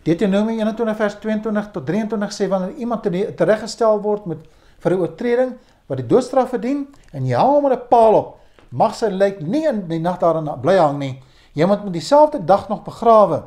Deuteronomium 0.05 0.59
21 0.61 0.97
vers 0.97 1.15
22 1.21 1.71
tot 1.73 1.87
23 1.87 2.33
sê 2.37 2.49
wanneer 2.49 2.77
iemand 2.77 3.07
tereggestel 3.37 4.03
word 4.05 4.27
met 4.27 4.39
vir 4.85 4.93
'n 4.93 5.01
oortreding 5.01 5.55
wat 5.89 5.99
die 5.99 6.07
doodstraf 6.07 6.51
verdien 6.51 6.87
en 7.13 7.27
jy 7.27 7.37
hou 7.37 7.55
hom 7.55 7.69
met 7.69 7.79
'n 7.79 7.89
paal 7.89 8.15
op, 8.15 8.39
mag 8.71 8.95
sy 8.95 9.09
lijk 9.09 9.41
nie 9.41 9.67
in 9.67 9.89
die 9.89 10.01
nag 10.01 10.19
daarin 10.19 10.61
bly 10.61 10.77
hang 10.77 10.99
nie. 10.99 11.23
Jy 11.55 11.67
moet 11.67 11.85
met 11.85 11.93
dieselfde 11.93 12.45
dag 12.45 12.69
nog 12.69 12.83
begrawe. 12.83 13.45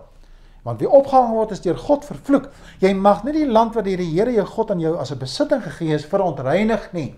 Want 0.63 0.79
wie 0.79 0.89
opgehang 0.89 1.31
word 1.31 1.51
is 1.51 1.61
deur 1.61 1.77
God 1.77 2.05
vervloek. 2.05 2.49
Jy 2.79 2.93
mag 2.93 3.23
nie 3.23 3.33
die 3.33 3.51
land 3.51 3.75
wat 3.75 3.85
die 3.85 3.95
Here 3.95 4.31
jou 4.31 4.45
God 4.45 4.71
aan 4.71 4.79
jou 4.79 4.97
as 4.97 5.11
'n 5.11 5.17
besitting 5.17 5.63
gegee 5.63 5.93
is 5.93 6.05
verontreinig 6.05 6.93
nie. 6.93 7.15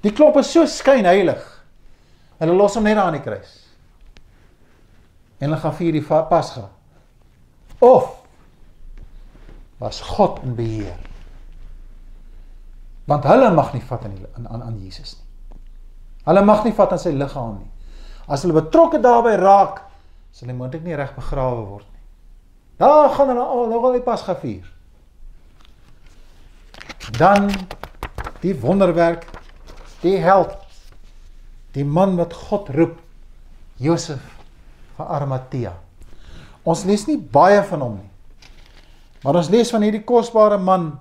Die 0.00 0.12
klop 0.12 0.36
is 0.36 0.50
so 0.50 0.66
skynheilig. 0.66 1.64
Hulle 2.38 2.52
los 2.52 2.74
hom 2.74 2.84
net 2.84 2.96
daar 2.96 3.06
aan 3.06 3.12
die 3.12 3.22
kruis. 3.22 3.66
En 5.38 5.50
hulle 5.50 5.60
gaan 5.60 5.74
vier 5.74 5.92
die 5.92 6.02
Pasga. 6.02 6.68
Of 7.82 8.10
was 9.82 10.00
God 10.14 10.38
in 10.46 10.54
beheer? 10.54 10.98
Want 13.10 13.26
hulle 13.26 13.50
mag 13.50 13.72
nie 13.74 13.82
vat 13.82 14.04
aan 14.06 14.18
aan 14.36 14.48
aan, 14.48 14.62
aan 14.62 14.76
Jesus 14.78 15.16
nie. 15.18 15.58
Hulle 16.28 16.44
mag 16.46 16.62
nie 16.64 16.74
vat 16.76 16.94
aan 16.94 17.02
sy 17.02 17.10
liggaam 17.10 17.56
nie. 17.58 17.70
As 18.30 18.44
hulle 18.46 18.54
betrokke 18.60 19.02
daarbey 19.02 19.34
raak, 19.40 19.82
sal 20.30 20.52
hy 20.52 20.54
moontlik 20.54 20.86
nie 20.86 20.94
reg 20.96 21.10
begrawe 21.18 21.64
word 21.66 21.88
Daar 22.82 23.10
gaan 23.14 23.28
hulle 23.28 23.42
al 23.44 23.68
nou 23.70 23.80
al 23.84 23.98
die 23.98 24.02
pas 24.02 24.22
gevier. 24.26 24.64
Dan 27.18 27.50
die 28.42 28.54
wonderwerk, 28.58 29.26
die 30.02 30.16
held, 30.18 30.56
die 31.76 31.84
man 31.84 32.16
wat 32.18 32.34
God 32.48 32.72
roep, 32.74 32.96
Josef 33.78 34.24
van 34.96 35.06
Arimatea. 35.06 35.76
Ons 36.64 36.84
lees 36.86 37.06
nie 37.08 37.18
baie 37.18 37.62
van 37.66 37.80
hom 37.82 37.96
nie. 37.98 38.10
Maar 39.22 39.38
ons 39.38 39.50
lees 39.50 39.70
van 39.70 39.82
hierdie 39.82 40.04
kosbare 40.06 40.58
man 40.58 40.92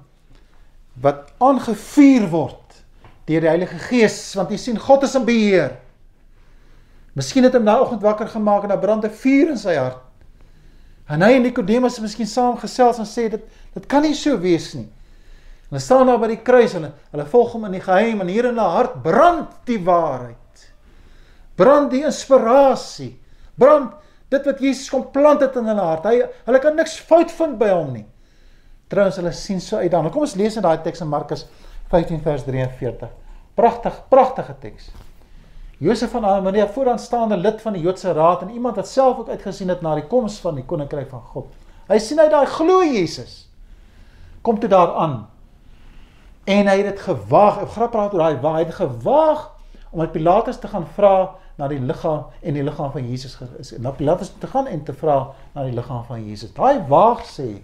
wat 1.02 1.32
aangevuur 1.42 2.28
word 2.30 2.58
deur 3.30 3.44
die 3.46 3.50
Heilige 3.50 3.80
Gees, 3.80 4.18
want 4.36 4.52
jy 4.52 4.58
sien 4.60 4.80
God 4.82 5.06
is 5.08 5.16
in 5.16 5.26
beheer. 5.26 5.78
Miskien 7.18 7.46
het 7.46 7.56
hom 7.56 7.66
daai 7.68 7.84
oggend 7.84 8.04
wakker 8.04 8.30
gemaak 8.32 8.66
en 8.66 8.74
daar 8.74 8.82
brand 8.82 9.06
'n 9.06 9.10
vuur 9.10 9.52
in 9.54 9.58
sy 9.58 9.76
hart. 9.76 10.02
En 11.08 11.22
hy 11.22 11.34
en 11.36 11.42
Nikodemus 11.42 11.96
het 11.96 12.06
miskien 12.06 12.28
saam 12.28 12.58
gesels 12.58 13.00
en 13.00 13.06
sê 13.06 13.30
dit 13.30 13.44
dit 13.74 13.86
kan 13.88 14.02
nie 14.02 14.16
so 14.16 14.38
wees 14.40 14.74
nie. 14.74 14.88
Hulle 15.70 15.80
staan 15.80 16.08
daar 16.08 16.20
by 16.20 16.28
die 16.28 16.44
kruis 16.44 16.74
en 16.74 16.94
hulle, 17.12 17.26
volg 17.26 17.52
hom 17.52 17.66
in 17.66 17.72
die 17.72 17.84
geheim 17.84 18.22
en 18.22 18.28
hier 18.28 18.46
in 18.46 18.58
hulle 18.58 18.70
hart 18.70 19.04
brand 19.04 19.50
die 19.66 19.80
waarheid. 19.80 20.38
Brand 21.56 21.92
die 21.92 22.04
inspirasie. 22.04 23.20
Brand 23.56 23.92
dit 24.32 24.48
wat 24.48 24.64
Jesus 24.64 24.90
kom 24.92 25.04
plant 25.12 25.44
het 25.44 25.56
in 25.60 25.68
hulle 25.68 25.86
hart. 25.86 26.08
Hy 26.08 26.24
hulle 26.48 26.62
kan 26.64 26.78
niks 26.80 26.98
fout 27.08 27.32
vind 27.36 27.58
by 27.60 27.72
hom 27.74 27.92
nie. 27.98 28.06
Trouens 28.92 29.20
hulle 29.20 29.32
sien 29.36 29.62
so 29.64 29.80
uit 29.80 29.92
dan. 29.92 30.10
Kom 30.12 30.26
ons 30.26 30.38
lees 30.40 30.58
in 30.60 30.66
daai 30.66 30.82
teks 30.84 31.04
in 31.04 31.12
Markus 31.12 31.46
15 31.92 32.22
vers 32.24 32.44
43. 32.48 33.12
Pragtig, 33.60 33.98
pragtige 34.12 34.56
teks. 34.64 34.92
Josef 35.82 36.12
van 36.14 36.26
Arimatea 36.26 36.68
vooraanstaande 36.70 37.38
lid 37.42 37.62
van 37.64 37.74
die 37.74 37.82
Joodse 37.82 38.14
Raad 38.14 38.44
en 38.46 38.52
iemand 38.54 38.76
wat 38.78 38.88
self 38.88 39.18
ook 39.18 39.32
uitgesien 39.34 39.72
het 39.74 39.82
na 39.82 39.96
die 39.98 40.06
koms 40.08 40.38
van 40.44 40.60
die 40.60 40.66
koninkryk 40.66 41.10
van 41.10 41.24
God. 41.34 41.48
Hy 41.90 41.98
sien 42.00 42.20
uit 42.22 42.32
daai 42.32 42.46
glo 42.46 42.84
Jesus. 42.86 43.50
Kom 44.46 44.60
toe 44.62 44.70
daaraan. 44.70 45.26
En 46.46 46.70
hy 46.70 46.78
het 46.78 46.92
dit 46.94 47.02
gewaag, 47.08 47.64
ek 47.66 47.74
grap 47.74 47.92
praat 47.96 48.14
oor 48.14 48.24
daai 48.24 48.44
waar 48.44 48.60
hy 48.60 48.64
het 48.68 48.78
gewaag 48.78 49.48
om 49.92 50.00
met 50.04 50.14
Pilatus 50.14 50.62
te 50.62 50.70
gaan 50.70 50.86
vra 50.96 51.16
na 51.58 51.68
die 51.68 51.80
liggaam 51.80 52.26
en 52.42 52.54
die 52.54 52.64
liggaam 52.64 52.92
van 52.92 53.10
Jesus 53.10 53.38
is. 53.60 53.74
Na 53.80 53.92
Pilatus 53.92 54.34
te 54.40 54.48
gaan 54.48 54.68
en 54.68 54.84
te 54.84 54.94
vra 54.94 55.34
na 55.54 55.64
die 55.64 55.76
liggaam 55.76 56.04
van 56.08 56.24
Jesus. 56.26 56.54
Daai 56.54 56.84
waag 56.88 57.26
sê 57.26 57.62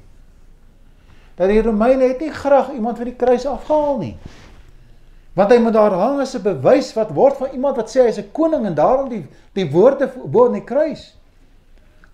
dat 1.37 1.49
die 1.49 1.61
Romeine 1.61 2.07
het 2.09 2.19
nie 2.19 2.33
graag 2.33 2.71
iemand 2.73 2.97
van 2.97 3.05
die 3.05 3.15
kruis 3.15 3.45
afgehaal 3.45 3.97
nie. 4.01 4.15
Want 5.37 5.51
hy 5.53 5.59
moet 5.61 5.75
daar 5.75 5.93
hang 5.93 6.21
as 6.21 6.33
'n 6.35 6.41
bewys 6.41 6.93
wat 6.93 7.13
word 7.13 7.37
van 7.37 7.53
iemand 7.53 7.75
wat 7.77 7.89
sê 7.89 8.07
hy's 8.07 8.17
'n 8.17 8.31
koning 8.31 8.65
en 8.65 8.75
daarom 8.75 9.09
die 9.09 9.25
die 9.53 9.69
woorde 9.71 10.11
bo 10.25 10.45
in 10.45 10.53
die 10.53 10.63
kruis. 10.63 11.15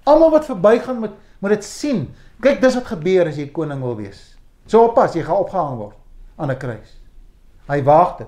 Almal 0.03 0.31
wat 0.31 0.45
verbygaan 0.45 0.99
moet 0.99 1.15
moet 1.39 1.51
dit 1.51 1.63
sien. 1.63 2.15
Kyk, 2.39 2.61
dis 2.61 2.75
wat 2.75 2.85
gebeur 2.85 3.27
as 3.27 3.37
jy 3.37 3.51
koning 3.51 3.81
wil 3.81 3.95
wees. 3.95 4.37
So 4.65 4.83
oppas, 4.83 5.13
jy 5.13 5.23
gaan 5.23 5.37
opgehang 5.37 5.77
word 5.77 5.95
aan 6.35 6.51
'n 6.51 6.57
kruis. 6.57 6.99
Hy 7.67 7.83
waag 7.83 8.17
dit. 8.17 8.27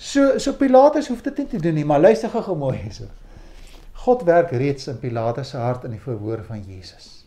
So 0.00 0.38
so 0.40 0.56
Pilatus 0.56 1.10
hoef 1.12 1.20
dit 1.26 1.42
nie 1.42 1.46
te 1.46 1.58
doen 1.60 1.76
nie, 1.76 1.84
maar 1.84 2.00
luister 2.00 2.32
gou 2.32 2.56
mooi 2.56 2.78
hierso. 2.78 3.10
God 4.00 4.22
werk 4.24 4.54
reeds 4.56 4.88
in 4.88 4.98
Pilatus 4.98 5.52
se 5.52 5.60
hart 5.60 5.84
in 5.84 5.92
die 5.92 6.00
verhoor 6.00 6.40
van 6.46 6.62
Jesus. 6.64 7.26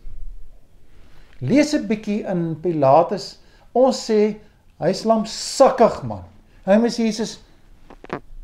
Lees 1.37 1.73
'n 1.77 1.85
bietjie 1.87 2.23
in 2.25 2.55
Pilatus. 2.61 3.37
Ons 3.73 4.09
sê 4.09 4.37
hy's 4.81 5.03
lamsakkig 5.03 6.01
man. 6.03 6.23
Hy 6.65 6.77
moes 6.81 6.97
Jesus 6.97 7.39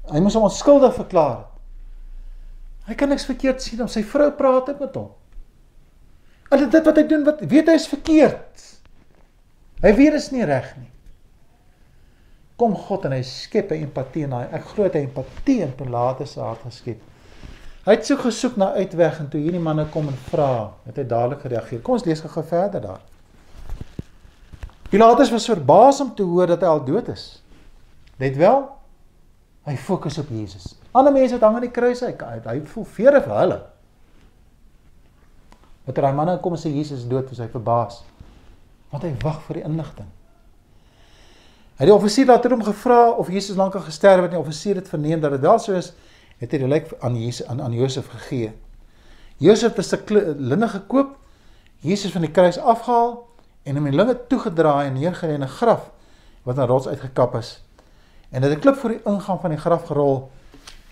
hy 0.10 0.20
moes 0.20 0.34
hom 0.34 0.46
onskuldig 0.46 0.94
verklaar 0.94 1.38
het. 1.38 1.50
Hy 2.90 2.94
kan 2.94 3.10
niks 3.10 3.26
verkeerd 3.26 3.62
sien 3.62 3.82
om 3.82 3.88
sy 3.88 4.04
vrou 4.04 4.32
praat 4.32 4.80
met 4.80 4.96
hom. 4.96 5.10
Al 6.50 6.70
dit 6.70 6.86
wat 6.86 6.98
hy 6.98 7.04
doen 7.04 7.26
wat 7.26 7.42
weet 7.42 7.68
hy 7.70 7.74
is 7.78 7.90
verkeerd. 7.90 8.64
Hy 9.82 9.94
weet 9.94 10.12
dit 10.12 10.22
is 10.22 10.32
nie 10.32 10.46
reg 10.46 10.70
nie. 10.78 10.90
Kom 12.60 12.76
God 12.76 13.06
en 13.08 13.16
hy 13.16 13.22
skep 13.24 13.72
'n 13.72 13.86
empatie 13.88 14.24
in 14.28 14.36
daai. 14.36 14.48
Ek 14.52 14.66
glo 14.74 14.84
hy 14.84 15.04
empatie 15.04 15.62
in 15.64 15.76
Pilatus 15.76 16.34
se 16.34 16.42
hart 16.42 16.66
geskep. 16.68 17.00
Hy 17.86 17.92
het 17.96 18.06
so 18.06 18.18
gesoek 18.18 18.58
na 18.58 18.74
uitweg 18.74 19.20
en 19.20 19.30
toe 19.30 19.40
hierdie 19.40 19.62
manne 19.62 19.86
kom 19.90 20.08
en 20.08 20.18
vra, 20.30 20.72
het 20.86 20.98
hy 20.98 21.04
dadelik 21.04 21.40
gereageer. 21.42 21.82
Kom 21.82 21.94
ons 21.94 22.06
lees 22.06 22.22
gou 22.22 22.44
verder 22.44 22.82
daar. 22.82 23.02
Pilatus 24.90 25.32
was 25.32 25.46
verbaas 25.46 26.02
om 26.02 26.16
te 26.16 26.24
hoor 26.24 26.48
dat 26.48 26.62
hy 26.62 26.68
al 26.68 26.86
dood 26.86 27.08
is. 27.08 27.42
Let 28.18 28.36
wel, 28.36 28.80
Hy 29.70 29.76
fokus 29.78 30.18
op 30.18 30.30
Jesus. 30.34 30.74
Ander 30.92 31.14
mense 31.14 31.36
wat 31.36 31.44
hang 31.46 31.60
aan 31.60 31.68
die 31.68 31.74
kruis, 31.74 32.02
hy 32.02 32.14
hy 32.46 32.56
voel 32.72 32.88
vere 32.96 33.20
vir 33.22 33.36
hulle. 33.38 33.58
Wat 35.86 36.00
daai 36.00 36.16
manne 36.18 36.40
kom 36.42 36.56
en 36.56 36.62
sê 36.62 36.72
Jesus 36.74 37.04
is 37.04 37.10
dood, 37.10 37.30
is 37.34 37.42
hy 37.42 37.50
verbaas. 37.52 38.02
Want 38.90 39.06
hy 39.06 39.12
wag 39.22 39.44
vir 39.46 39.60
die 39.60 39.66
inligting. 39.68 40.10
Hy 41.80 41.88
die 41.88 41.94
offisier 41.96 42.28
later 42.28 42.52
hom 42.52 42.64
gevra 42.64 43.14
of 43.16 43.30
Jesus 43.32 43.56
lankal 43.56 43.86
gesterf 43.86 44.20
het 44.20 44.34
en 44.34 44.36
die 44.36 44.40
offisier 44.42 44.76
het 44.76 44.90
verneem 44.92 45.22
dat 45.24 45.32
dit 45.32 45.46
wel 45.46 45.60
so 45.64 45.78
is, 45.80 45.94
het 46.40 46.52
hy 46.52 46.60
die 46.60 46.68
lijk 46.68 46.90
aan 47.00 47.16
Jesus 47.16 47.48
aan 47.48 47.62
aan 47.64 47.76
Josef 47.76 48.10
gegee. 48.12 48.52
Josef 49.40 49.76
het 49.80 50.12
'n 50.12 50.36
linne 50.38 50.68
gekoop, 50.68 51.16
Jesus 51.80 52.12
van 52.12 52.22
die 52.22 52.32
kruis 52.32 52.58
afgehaal 52.60 53.28
en 53.64 53.76
hom 53.76 53.86
in 53.86 53.96
linge 53.96 54.18
toegedraai 54.28 54.88
en 54.88 54.94
neergelê 54.94 55.34
in 55.34 55.44
'n 55.44 55.48
graf 55.48 55.90
wat 56.44 56.60
aan 56.60 56.68
rots 56.68 56.88
uitgekap 56.88 57.36
is. 57.36 57.64
En 58.30 58.42
dit 58.42 58.50
het 58.50 58.60
'n 58.60 58.62
klip 58.62 58.76
voor 58.76 58.90
die 58.90 59.02
ingang 59.06 59.40
van 59.40 59.50
die 59.50 59.60
graf 59.60 59.86
gerol. 59.86 60.32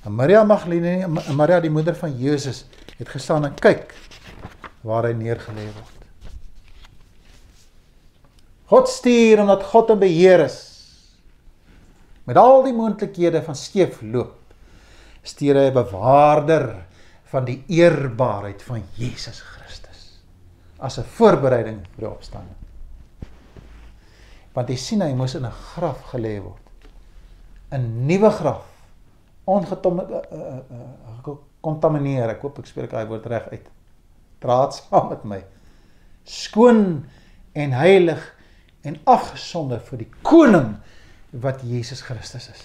En 0.03 0.15
Maria 0.15 0.43
Magdalene 0.43 1.03
en 1.27 1.35
Maria 1.35 1.59
die 1.59 1.69
moeder 1.69 1.95
van 1.95 2.17
Jesus 2.17 2.65
het 2.97 3.09
gestaan 3.09 3.45
en 3.45 3.53
kyk 3.53 3.93
waar 4.81 5.03
hy 5.03 5.11
neergelê 5.11 5.67
word. 5.75 5.97
God 8.65 8.87
stuur 8.87 9.39
omdat 9.39 9.63
God 9.63 9.89
in 9.89 9.99
beheer 9.99 10.39
is. 10.39 10.66
Met 12.27 12.35
al 12.35 12.65
die 12.65 12.75
moontlikhede 12.75 13.39
van 13.45 13.55
skeef 13.55 14.01
loop, 14.03 14.35
stuur 15.23 15.55
hy 15.55 15.67
'n 15.69 15.73
bewaarder 15.73 16.85
van 17.31 17.45
die 17.45 17.63
eerbaarheid 17.67 18.63
van 18.63 18.83
Jesus 18.95 19.39
Christus 19.39 20.19
as 20.79 20.97
'n 20.99 21.03
voorbereiding 21.03 21.79
vir 21.95 21.99
die 22.03 22.09
opstanding. 22.09 22.55
Want 24.53 24.69
jy 24.69 24.75
sien 24.75 25.01
hy 25.01 25.13
moes 25.13 25.35
in 25.35 25.45
'n 25.45 25.51
graf 25.51 26.03
gelê 26.11 26.41
word. 26.41 26.61
'n 27.71 28.05
Nuwe 28.07 28.29
graf. 28.29 28.65
Ongekontamineer. 29.45 30.25
Uh, 30.31 30.37
uh, 30.37 32.29
uh, 32.29 32.35
ek 32.35 32.41
hoop 32.41 32.59
ek 32.59 32.65
spreek 32.65 32.91
daai 32.91 33.07
woord 33.07 33.25
reg 33.25 33.47
uit. 33.51 33.69
Praat 34.39 34.73
saam 34.75 35.09
met 35.09 35.23
my. 35.23 35.43
Skoon 36.23 37.05
en 37.53 37.71
heilig 37.71 38.35
en 38.81 38.99
afgesonder 39.03 39.79
vir 39.79 39.97
die 39.97 40.11
koning 40.21 40.75
wat 41.29 41.61
Jesus 41.61 42.01
Christus 42.01 42.49
is. 42.49 42.63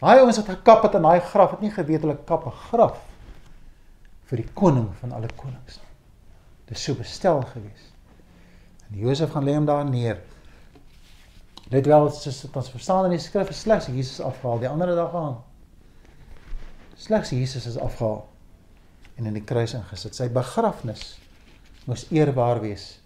Daai 0.00 0.20
ouens 0.20 0.36
wat 0.40 0.48
gekap 0.48 0.82
het 0.82 0.94
in 0.98 1.06
daai 1.06 1.20
graf 1.20 1.50
het 1.54 1.60
nie 1.64 1.72
geweet 1.72 2.02
hulle 2.04 2.16
kap 2.28 2.46
'n 2.46 2.58
graf 2.68 3.00
vir 4.28 4.42
die 4.42 4.52
koning 4.52 4.88
van 5.00 5.12
alle 5.12 5.28
konings 5.36 5.76
nie. 5.76 5.92
Dit 6.66 6.78
sou 6.78 6.96
bestel 6.96 7.42
gewees. 7.42 7.92
En 8.90 8.98
Josef 8.98 9.30
gaan 9.30 9.44
lê 9.44 9.54
hom 9.54 9.64
daar 9.64 9.84
neer. 9.84 10.20
Dit 11.70 11.86
wel 11.86 12.10
soos 12.10 12.40
dit 12.40 12.56
ons 12.56 12.70
verstaan 12.70 13.04
in 13.04 13.10
die 13.10 13.18
skrif 13.18 13.48
is 13.48 13.60
slegs 13.60 13.86
Jesus 13.86 14.20
afgehaal 14.20 14.58
die 14.58 14.68
ander 14.68 14.94
dag 14.96 15.14
aan. 15.14 15.38
Slegs 16.96 17.30
Jesus 17.30 17.66
is 17.66 17.78
afgehaal 17.78 18.28
en 19.16 19.26
in 19.26 19.32
die 19.32 19.44
kruis 19.44 19.74
ingesit. 19.74 20.14
Sy 20.14 20.28
begrafnis 20.28 21.18
moes 21.84 22.06
eerbaar 22.10 22.60
wees 22.60 23.00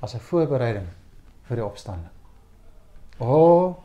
as 0.00 0.14
'n 0.14 0.20
voorbereiding 0.20 0.88
vir 1.48 1.56
die 1.56 1.64
opstanding. 1.64 2.19
O, 3.20 3.26
oh, 3.26 3.76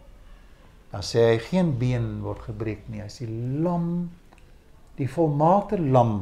dan 0.92 1.04
sê 1.04 1.26
hy 1.34 1.40
geen 1.44 1.74
been 1.78 2.22
word 2.24 2.46
gebreek 2.48 2.86
nie. 2.88 3.02
Hy 3.04 3.10
sê 3.12 3.28
lam, 3.28 4.08
die 4.96 5.10
volmaakte 5.12 5.76
lam 5.82 6.22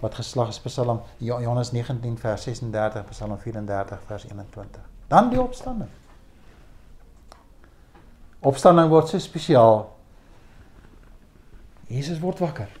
wat 0.00 0.16
geslag 0.16 0.52
is 0.52 0.60
Psalm 0.64 1.02
Johannes 1.20 1.72
19 1.72 2.16
vers 2.20 2.46
36, 2.48 3.04
Psalm 3.12 3.36
34 3.42 4.00
vers 4.08 4.24
21. 4.30 4.88
Dan 5.12 5.28
die 5.32 5.40
opstanding. 5.40 5.92
Opstanding 8.40 8.88
word 8.92 9.12
so 9.12 9.20
spesiaal. 9.20 9.86
Jesus 11.92 12.20
word 12.20 12.40
wakker. 12.40 12.72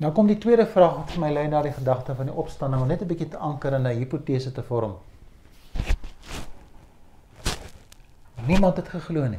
Nou 0.00 0.14
kom 0.16 0.30
die 0.30 0.38
tweede 0.40 0.64
vraag 0.66 0.94
wat 1.02 1.10
vir 1.12 1.20
my 1.26 1.34
lei 1.34 1.48
na 1.50 1.60
die 1.62 1.74
gedagte 1.76 2.14
van 2.16 2.30
die 2.30 2.38
opstanding 2.42 2.86
net 2.86 3.02
'n 3.02 3.10
bietjie 3.10 3.28
te 3.34 3.36
anker 3.36 3.74
en 3.74 3.86
'n 3.86 3.98
hipotese 3.98 4.52
te 4.52 4.62
vorm. 4.62 4.94
Niemand 8.50 8.76
het 8.80 8.88
geglo 8.90 9.28
nie. 9.30 9.38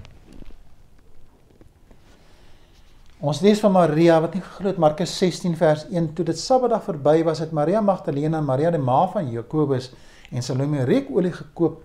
Ons 3.21 3.41
lees 3.43 3.59
van 3.61 3.73
Maria 3.75 4.15
wat 4.23 4.37
nie 4.37 4.41
geglo 4.41 4.71
het 4.71 4.79
Markus 4.81 5.11
16 5.19 5.57
vers 5.59 5.83
1 5.91 6.13
toe 6.15 6.25
dit 6.25 6.39
Saterdag 6.39 6.85
verby 6.87 7.17
was 7.27 7.41
het 7.43 7.51
Maria 7.51 7.81
Magdalena 7.83 8.39
en 8.39 8.47
Maria 8.47 8.71
die 8.71 8.81
ma 8.81 9.03
van 9.11 9.27
Jakobus 9.29 9.91
en 10.31 10.41
Salome 10.41 10.87
reukolie 10.87 11.33
gekoop 11.35 11.83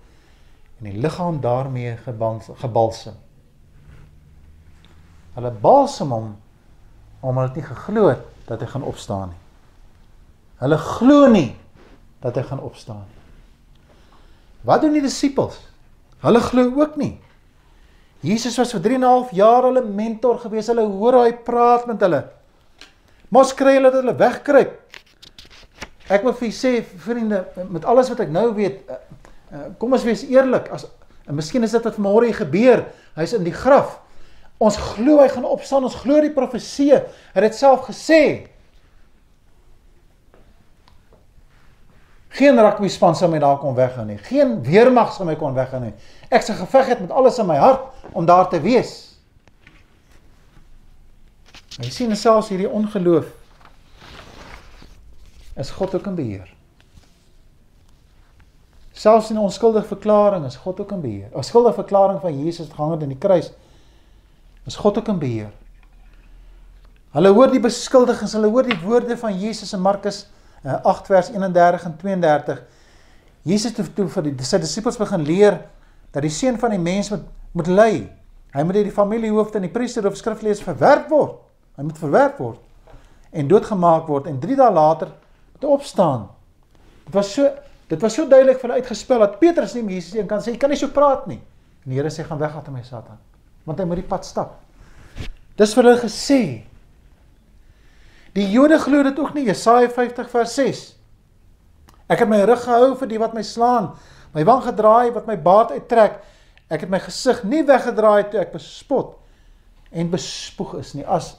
en 0.79 0.89
die 0.89 0.95
liggaam 1.03 1.41
daarmee 1.43 1.97
gebalsem. 2.63 3.19
Hulle 5.35 5.51
balsem 5.51 6.15
hom 6.15 6.33
omdat 7.19 7.51
hulle 7.51 7.55
nie 7.59 7.67
geglo 7.67 8.09
het 8.13 8.25
dat 8.47 8.63
hy 8.63 8.71
gaan 8.71 8.87
opstaan 8.87 9.33
nie. 9.35 9.41
Hulle 10.63 10.77
glo 10.79 11.27
nie 11.33 11.49
dat 12.23 12.39
hy 12.39 12.47
gaan 12.47 12.63
opstaan 12.63 13.03
nie. 13.03 13.23
Wat 14.63 14.81
doen 14.81 14.95
die 14.95 15.03
disippels? 15.03 15.59
Hulle 16.25 16.41
glo 16.41 16.71
ook 16.81 16.97
nie. 16.97 17.17
Jesus 18.25 18.57
was 18.57 18.73
vir 18.73 18.81
3 18.81 18.95
en 18.95 19.01
'n 19.01 19.07
half 19.07 19.31
jaar 19.31 19.63
hulle 19.63 19.81
mentor 19.81 20.39
gewees. 20.39 20.67
Hulle 20.67 20.81
hoor 20.81 21.23
hy 21.23 21.33
praat 21.33 21.85
met 21.87 22.01
hulle. 22.01 22.23
Mos 23.29 23.53
kry 23.53 23.73
hulle 23.73 23.91
dat 23.91 24.01
hulle 24.01 24.15
wegkruip. 24.15 24.73
Ek 26.09 26.23
wil 26.23 26.33
vir 26.33 26.47
julle 26.47 26.55
sê 26.55 26.83
vriende, 26.83 27.45
met 27.69 27.85
alles 27.85 28.09
wat 28.09 28.19
ek 28.19 28.29
nou 28.29 28.53
weet, 28.55 28.81
eh, 28.89 28.95
eh, 29.51 29.65
kom 29.77 29.93
ons 29.93 30.03
wees 30.03 30.23
eerlik, 30.23 30.69
as 30.71 30.87
en 31.27 31.35
miskien 31.35 31.63
is 31.63 31.71
dit 31.71 31.83
wat 31.83 31.97
môre 31.97 32.33
gebeur. 32.33 32.85
Hy's 33.15 33.33
in 33.33 33.43
die 33.43 33.53
graf. 33.53 33.99
Ons 34.59 34.77
glo 34.77 35.19
hy 35.19 35.27
gaan 35.27 35.45
opstaan. 35.45 35.83
Ons 35.83 35.95
glo 35.95 36.21
die 36.21 36.33
profesie. 36.33 36.93
Hy 36.93 37.33
het 37.33 37.43
dit 37.43 37.55
self 37.55 37.85
gesê. 37.89 38.47
Geen 42.37 42.59
rugby 42.61 42.89
span 42.93 43.15
sou 43.17 43.29
my 43.31 43.39
daar 43.41 43.57
kon 43.57 43.73
weggaan 43.75 44.11
nie. 44.11 44.19
Geen 44.27 44.59
weermag 44.65 45.13
sou 45.15 45.25
my 45.25 45.35
kon 45.39 45.55
weggaan 45.57 45.87
nie. 45.87 45.93
Ek 46.29 46.43
se 46.45 46.53
geveg 46.53 46.91
het 46.93 46.99
met 47.01 47.11
alles 47.11 47.39
in 47.41 47.47
my 47.49 47.57
hart 47.57 47.87
om 48.13 48.27
daar 48.29 48.45
te 48.51 48.59
wees. 48.61 48.93
Jy 51.77 51.89
sien 51.93 52.13
selfs 52.17 52.51
hierdie 52.53 52.69
ongeloof 52.69 53.33
is 55.57 55.73
God 55.73 55.95
ook 55.97 56.05
in 56.09 56.15
beheer. 56.17 56.53
Selfs 58.97 59.29
in 59.33 59.37
onskuldige 59.41 59.89
verklaring 59.89 60.45
is 60.45 60.57
God 60.61 60.79
ook 60.81 60.91
in 60.91 61.01
beheer. 61.01 61.29
'n 61.33 61.43
Skuldige 61.43 61.73
verklaring 61.73 62.21
van 62.21 62.43
Jesus 62.43 62.69
gehangend 62.69 63.01
in 63.01 63.09
die 63.09 63.17
kruis 63.17 63.51
is 64.65 64.75
God 64.75 64.97
ook 64.97 65.07
in 65.07 65.19
beheer. 65.19 65.51
Hulle 67.11 67.29
hoor 67.33 67.51
die 67.51 67.59
beskuldigings, 67.59 68.33
hulle 68.33 68.49
hoor 68.49 68.63
die 68.63 68.79
woorde 68.81 69.17
van 69.17 69.39
Jesus 69.39 69.73
in 69.73 69.81
Markus 69.81 70.27
8 70.67 71.01
eh, 71.01 71.05
vers 71.05 71.29
31 71.29 71.85
en 71.85 71.97
32. 71.97 72.61
Jesus 73.47 73.77
het 73.77 73.95
toe 73.95 74.07
vir 74.11 74.29
die 74.29 74.45
sy 74.45 74.59
disippels 74.59 74.99
begin 74.99 75.23
leer 75.23 75.61
dat 76.11 76.23
die 76.25 76.31
seun 76.33 76.57
van 76.59 76.73
die 76.75 76.81
mens 76.81 77.11
moet 77.13 77.27
moet 77.57 77.69
ly. 77.71 77.91
Hy 78.53 78.63
moet 78.63 78.75
deur 78.77 78.85
die 78.85 78.93
familiehoof 78.93 79.55
en 79.57 79.63
die 79.65 79.71
priester 79.73 80.05
of 80.05 80.17
skriflees 80.19 80.59
verwerp 80.61 81.07
word. 81.09 81.39
Hy 81.77 81.85
moet 81.87 81.97
verwerp 81.97 82.41
word 82.41 82.63
en 83.31 83.47
doodgemaak 83.49 84.07
word 84.07 84.27
en 84.29 84.37
3 84.39 84.57
dae 84.59 84.73
later 84.73 85.09
moet 85.55 85.65
opstaan. 85.71 86.27
Dit 87.07 87.15
was 87.15 87.31
so 87.33 87.49
dit 87.87 88.01
was 88.03 88.13
so 88.13 88.27
duidelik 88.27 88.59
vir 88.59 88.69
hulle 88.69 88.81
uitgespel 88.83 89.23
dat 89.23 89.39
Petrus 89.39 89.73
nie 89.77 89.95
Jesus 89.95 90.17
een 90.17 90.27
kan 90.27 90.43
sê 90.43 90.51
jy 90.51 90.59
kan 90.61 90.69
nie 90.69 90.79
so 90.79 90.91
praat 90.91 91.27
nie. 91.27 91.39
En 91.85 91.91
die 91.91 91.99
Here 91.99 92.11
sê 92.11 92.27
gaan 92.27 92.39
weg 92.39 92.55
uit 92.55 92.69
my 92.73 92.83
Satan 92.83 93.17
want 93.67 93.79
hy 93.79 93.85
moet 93.85 93.99
die 93.99 94.07
pad 94.07 94.23
stap. 94.23 94.61
Dis 95.59 95.73
vir 95.75 95.83
hulle 95.83 95.99
gesê. 95.99 96.41
Die 98.37 98.45
Jode 98.53 98.77
glo 98.77 99.01
dit 99.03 99.17
ook 99.19 99.33
nie 99.33 99.47
Jesaja 99.47 99.89
50 99.89 100.29
vers 100.29 100.53
6. 100.59 100.81
Ek 102.07 102.21
het 102.21 102.29
my 102.29 102.43
rug 102.45 102.61
gehou 102.63 102.91
vir 102.99 103.09
die 103.09 103.19
wat 103.19 103.33
my 103.33 103.41
slaan, 103.43 103.91
my 104.35 104.43
wang 104.47 104.61
gedraai 104.67 105.09
wat 105.15 105.25
my 105.27 105.35
baard 105.41 105.73
uittrek. 105.73 106.21
Ek 106.69 106.85
het 106.85 106.91
my 106.91 106.99
gesig 107.01 107.41
nie 107.47 107.63
weggedraai 107.65 108.29
toe 108.29 108.43
ek 108.43 108.53
bespot 108.53 109.15
en 109.91 110.11
bespoeg 110.11 110.77
is 110.83 110.93
nie. 110.97 111.05
As 111.07 111.35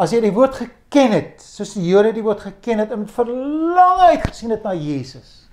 as 0.00 0.14
jy 0.14 0.22
die 0.24 0.32
woord 0.32 0.54
geken 0.56 1.12
het, 1.12 1.42
soos 1.44 1.74
die 1.76 1.90
Jode 1.90 2.14
die 2.16 2.24
woord 2.24 2.40
geken 2.46 2.80
het 2.80 2.92
en 2.94 3.02
verlang 3.10 4.06
uitgesien 4.14 4.54
het 4.54 4.62
na 4.64 4.72
Jesus. 4.72 5.50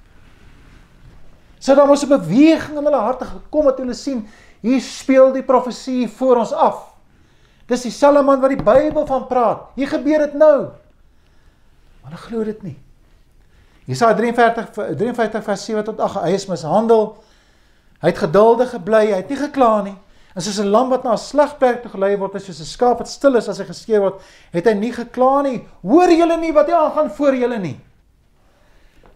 So 1.59 1.75
dan 1.75 1.89
was 1.89 2.03
'n 2.03 2.13
beweging 2.13 2.77
in 2.77 2.85
hulle 2.85 3.01
harte 3.01 3.25
gekom 3.25 3.65
wat 3.65 3.79
hulle 3.79 3.93
sien 3.93 4.27
Hier 4.61 4.81
speel 4.81 5.31
die 5.35 5.45
profesie 5.45 6.07
voor 6.09 6.41
ons 6.41 6.51
af. 6.51 6.96
Dis 7.67 7.83
dieselfde 7.83 8.23
man 8.23 8.39
wat 8.39 8.53
die 8.53 8.63
Bybel 8.63 9.05
van 9.05 9.27
praat. 9.27 9.69
Hier 9.75 9.89
gebeur 9.91 10.23
dit 10.23 10.35
nou. 10.39 10.57
Maar 12.01 12.11
hulle 12.11 12.23
glo 12.23 12.43
dit 12.47 12.61
nie. 12.63 12.77
Jesaja 13.87 14.15
43 14.15 14.69
53 14.95 15.43
vers 15.43 15.65
7 15.65 15.83
tot 15.83 15.99
8. 15.99 16.23
Hy 16.23 16.35
is 16.35 16.47
mishandel. 16.47 17.09
Hy 17.99 18.11
het 18.11 18.21
geduldig 18.23 18.71
gebly. 18.71 19.05
Hy 19.11 19.21
het 19.21 19.31
nie 19.31 19.39
gekla 19.39 19.71
nie. 19.83 19.95
En 20.37 20.43
soos 20.45 20.59
'n 20.61 20.69
lam 20.69 20.89
wat 20.89 21.03
na 21.03 21.13
'n 21.13 21.17
slagperk 21.17 21.81
toe 21.81 21.91
gelei 21.91 22.17
word, 22.17 22.35
is 22.35 22.45
soos 22.45 22.59
'n 22.59 22.65
skaap 22.65 22.97
wat 22.99 23.07
stil 23.07 23.35
is 23.35 23.49
as 23.49 23.57
hy 23.57 23.65
geskeer 23.65 23.99
word, 23.99 24.21
het 24.51 24.65
hy 24.65 24.73
nie 24.73 24.93
gekla 24.93 25.41
nie. 25.41 25.67
Hoor 25.81 26.09
julle 26.09 26.37
nie 26.37 26.53
wat 26.53 26.67
hy 26.67 26.73
aangaan 26.73 27.09
voor 27.09 27.35
julle 27.35 27.57
nie? 27.57 27.79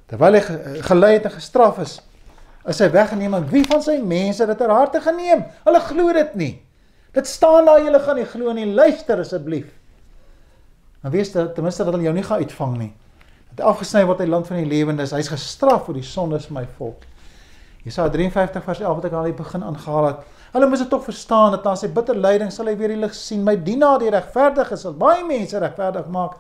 Terwyl 0.08 0.34
hy 0.34 0.42
gelei 0.82 1.14
het 1.14 1.26
en 1.26 1.32
gestraf 1.32 1.78
is, 1.80 2.02
is 2.68 2.80
hy 2.80 2.90
weggeneem 2.90 3.34
en 3.34 3.48
wie 3.50 3.64
van 3.64 3.82
sy 3.82 4.02
mense 4.02 4.42
het 4.42 4.50
dit 4.50 4.58
ter 4.58 4.70
harte 4.70 5.02
geneem? 5.02 5.46
Hulle 5.64 5.80
glo 5.80 6.14
dit 6.14 6.36
nie. 6.36 6.62
Dit 7.12 7.28
staan 7.28 7.65
daar 7.67 7.84
julle 7.84 8.00
gaan 8.00 8.15
nie 8.15 8.26
glo 8.26 8.54
nie. 8.56 8.65
Luister 8.71 9.19
asseblief. 9.19 9.67
Dan 11.02 11.12
weet 11.12 11.34
jy 11.34 11.45
ten 11.56 11.63
minste 11.65 11.84
dat 11.84 11.93
hulle 11.93 12.08
jou 12.08 12.13
nie 12.15 12.24
gaan 12.24 12.43
uitvang 12.43 12.76
nie. 12.78 12.91
Dat 13.52 13.65
afgesny 13.74 14.04
word 14.08 14.21
uit 14.21 14.30
land 14.32 14.47
van 14.47 14.62
die 14.62 14.69
lewendes. 14.69 15.12
Hy's 15.12 15.32
gestraf 15.32 15.88
vir 15.89 16.00
die 16.00 16.06
sondes 16.08 16.47
van 16.47 16.62
my 16.62 16.67
volk. 16.78 17.04
Jesaja 17.84 18.12
53 18.13 18.63
vers 18.63 18.84
11 18.84 19.00
wat 19.00 19.08
ek 19.10 19.17
al 19.17 19.28
die 19.32 19.36
begin 19.36 19.65
aangehaal 19.65 20.08
het. 20.08 20.21
Hulle 20.54 20.67
moes 20.69 20.84
dit 20.84 20.91
tog 20.91 21.04
verstaan 21.04 21.56
dat 21.56 21.65
na 21.65 21.74
sy 21.80 21.89
bitter 21.91 22.15
lyding 22.15 22.52
sal 22.54 22.69
hy 22.69 22.76
weer 22.80 22.93
die 22.93 23.02
lig 23.02 23.15
sien. 23.17 23.41
My 23.43 23.58
dienaar 23.58 24.00
die 24.04 24.12
regverdige 24.13 24.78
sal 24.78 24.95
baie 24.95 25.26
mense 25.28 25.60
regverdig 25.60 26.08
maak. 26.13 26.38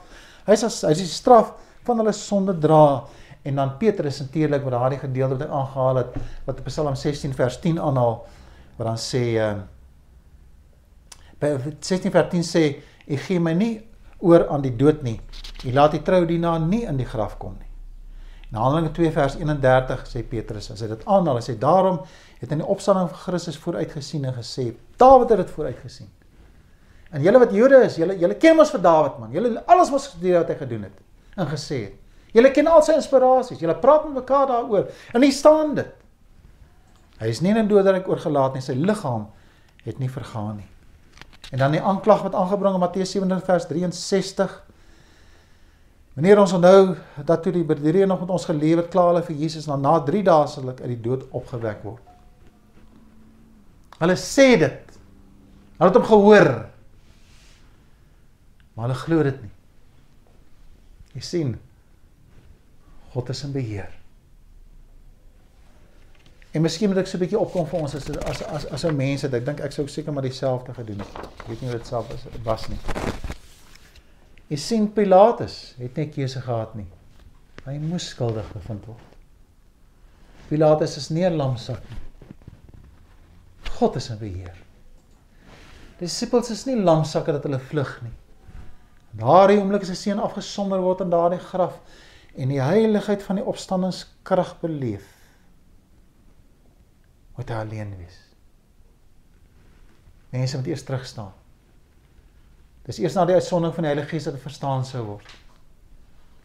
Hy 0.47 0.55
sal 0.61 0.71
hy 0.87 0.93
is 0.95 1.03
die 1.03 1.09
straf 1.09 1.51
van 1.87 1.99
hulle 2.03 2.13
sonde 2.15 2.55
dra. 2.61 3.01
En 3.43 3.57
dan 3.57 3.75
Petrus 3.81 4.21
natuurlik 4.21 4.63
wat 4.67 4.77
daardie 4.77 5.01
gedeelte 5.01 5.39
wat 5.39 5.47
hy 5.47 5.59
aangehaal 5.59 6.01
het 6.03 6.17
wat 6.45 6.61
op 6.61 6.67
Psalm 6.69 6.95
16 6.95 7.33
vers 7.35 7.59
10 7.63 7.81
aanhaal 7.81 8.19
wat 8.77 8.87
dan 8.87 9.01
sê 9.01 9.25
uh 9.41 9.53
by 11.41 11.55
16 11.81 12.13
vers 12.13 12.29
10 12.31 12.45
sê 12.45 12.63
u 13.07 13.17
gee 13.17 13.41
my 13.41 13.53
nie 13.57 13.73
oor 14.21 14.45
aan 14.53 14.61
die 14.61 14.75
dood 14.77 15.01
nie. 15.03 15.17
U 15.65 15.73
laat 15.73 15.95
die 15.97 16.03
trou 16.05 16.23
dienaar 16.29 16.61
nie 16.61 16.83
in 16.85 16.99
die 17.01 17.09
graf 17.09 17.37
kom 17.41 17.57
nie. 17.57 17.67
In 18.51 18.59
Handelinge 18.59 18.91
2 18.93 19.11
vers 19.15 19.37
31 19.39 20.07
sê 20.11 20.23
Petrus 20.27 20.69
as 20.73 20.81
hy 20.83 20.89
dit 20.91 21.05
aanhaal, 21.07 21.39
hy 21.39 21.45
sê 21.45 21.55
daarom 21.59 22.01
het 22.41 22.51
in 22.51 22.61
die 22.61 22.67
opstanding 22.67 23.07
van 23.09 23.21
Christus 23.25 23.59
vooruitgesien 23.61 24.25
en 24.27 24.35
gesê 24.35 24.73
Dawid 25.01 25.31
het 25.31 25.45
dit 25.45 25.53
vooruitgesien. 25.55 26.09
En 27.11 27.23
julle 27.23 27.39
wat 27.41 27.55
Jode 27.55 27.79
is, 27.87 27.97
julle 27.99 28.17
julle 28.19 28.37
ken 28.39 28.57
mos 28.59 28.71
vir 28.75 28.83
Dawid 28.83 29.17
man. 29.19 29.31
Julle 29.35 29.63
alles 29.71 29.91
mos 29.91 30.09
gedoen 30.13 30.37
wat 30.41 30.51
hy 30.51 30.57
gedoen 30.59 30.85
het 30.89 31.39
en 31.39 31.47
gesê 31.47 31.79
het. 31.87 31.97
Julle 32.35 32.51
ken 32.55 32.67
al 32.71 32.83
sy 32.85 32.95
inspirasies. 32.95 33.59
Julle 33.59 33.75
praat 33.79 34.05
met 34.07 34.21
mekaar 34.21 34.47
daaroor. 34.47 34.87
En 35.15 35.23
hier 35.23 35.35
staan 35.35 35.75
dit. 35.75 35.89
Hy 37.19 37.31
is 37.31 37.41
nie 37.43 37.53
in 37.55 37.67
doderyk 37.69 38.07
oorgelaat 38.09 38.55
nie. 38.55 38.63
Sy 38.63 38.75
liggaam 38.79 39.27
het 39.83 39.99
nie 39.99 40.09
vergaan 40.11 40.61
nie. 40.61 40.70
En 41.51 41.59
dan 41.59 41.73
die 41.75 41.81
aanklag 41.83 42.21
wat 42.23 42.35
aangebring 42.35 42.77
in 42.77 42.79
Matteus 42.79 43.11
27 43.11 43.45
vers 43.45 43.67
63. 43.67 44.53
Wanneer 46.15 46.39
ons 46.39 46.53
onthou 46.55 46.95
dat 47.27 47.43
toe 47.43 47.51
die 47.55 47.67
bedrieger 47.67 48.07
nog 48.07 48.23
met 48.23 48.29
ons 48.29 48.47
gelewe 48.47 48.81
het, 48.81 48.91
klaar 48.91 49.11
hulle 49.11 49.23
vir 49.27 49.35
Jesus 49.43 49.67
na 49.67 49.75
na 49.79 49.97
3 50.07 50.23
dae 50.27 50.47
sal 50.47 50.71
ek 50.71 50.83
uit 50.83 50.93
die 50.93 51.03
dood 51.03 51.27
opgewek 51.35 51.83
word. 51.83 52.03
Hulle 53.99 54.17
sê 54.19 54.47
dit. 54.59 54.99
Hulle 55.77 55.91
het 55.91 55.99
hom 55.99 56.07
gehoor. 56.07 56.51
Maar 58.75 58.87
hulle 58.87 59.01
glo 59.03 59.23
dit 59.27 59.41
nie. 59.43 59.55
Jy 61.19 61.25
sien, 61.27 61.55
God 63.11 63.31
is 63.33 63.43
in 63.43 63.51
beheer. 63.55 63.91
En 66.51 66.61
miskien 66.61 66.89
moet 66.89 66.99
ek 66.99 67.07
so 67.07 67.17
'n 67.17 67.23
bietjie 67.23 67.39
opkom 67.39 67.67
vir 67.67 67.79
ons 67.79 67.95
as 67.95 68.09
as 68.09 68.41
as 68.43 68.65
as 68.65 68.85
'n 68.85 68.95
mense, 68.95 69.27
ek 69.27 69.45
dink 69.45 69.59
ek 69.59 69.71
sou 69.71 69.87
seker 69.87 70.13
maar 70.13 70.23
dieselfde 70.23 70.73
gedoen 70.73 70.99
het. 70.99 71.17
Ek 71.39 71.47
weet 71.47 71.61
nie 71.61 71.71
wat 71.71 71.87
self 71.87 72.11
is 72.13 72.25
was 72.43 72.67
nie. 72.67 72.79
Jy 74.49 74.57
sien 74.57 74.93
Pilatus 74.93 75.75
het 75.77 75.95
nie 75.95 76.09
keuse 76.09 76.41
gehad 76.41 76.75
nie. 76.75 76.87
Hy 77.65 77.77
moes 77.77 78.07
skuldig 78.07 78.53
bevind 78.53 78.85
word. 78.85 79.15
Pilatus 80.49 80.97
is 80.97 81.09
nie 81.09 81.23
'n 81.25 81.37
lamsak 81.37 81.89
nie. 81.89 81.97
God 83.81 83.95
is 83.95 84.09
in 84.09 84.17
beheer. 84.17 84.57
Disippels 85.99 86.49
is 86.49 86.65
nie 86.65 86.75
lamsakke 86.75 87.31
dat 87.31 87.43
hulle 87.43 87.59
vlug 87.59 88.01
nie. 88.01 88.11
Daardie 89.21 89.57
oomblik 89.59 89.81
is 89.81 89.91
sy 89.91 89.95
seun 89.95 90.19
afgesonder 90.19 90.81
word 90.81 91.01
in 91.01 91.09
daardie 91.09 91.39
graf 91.39 91.79
en 92.35 92.49
die 92.49 92.61
heiligheid 92.61 93.23
van 93.23 93.35
die 93.35 93.45
opstandingskrag 93.45 94.55
beleef. 94.61 95.10
Moet 97.41 97.49
hy 97.49 97.61
alleen 97.63 97.93
wees. 97.97 98.17
Mense 100.29 100.59
moet 100.59 100.67
eers 100.69 100.83
terug 100.85 101.05
staan. 101.09 101.31
Dis 102.85 102.99
eers 103.01 103.15
na 103.17 103.23
die 103.25 103.33
uitsondering 103.33 103.73
van 103.73 103.87
die 103.87 103.89
Heilige 103.89 104.13
Gees 104.13 104.27
dat 104.27 104.35
dit 104.37 104.43
verstaan 104.43 104.85
sou 104.85 105.01
word. 105.07 105.31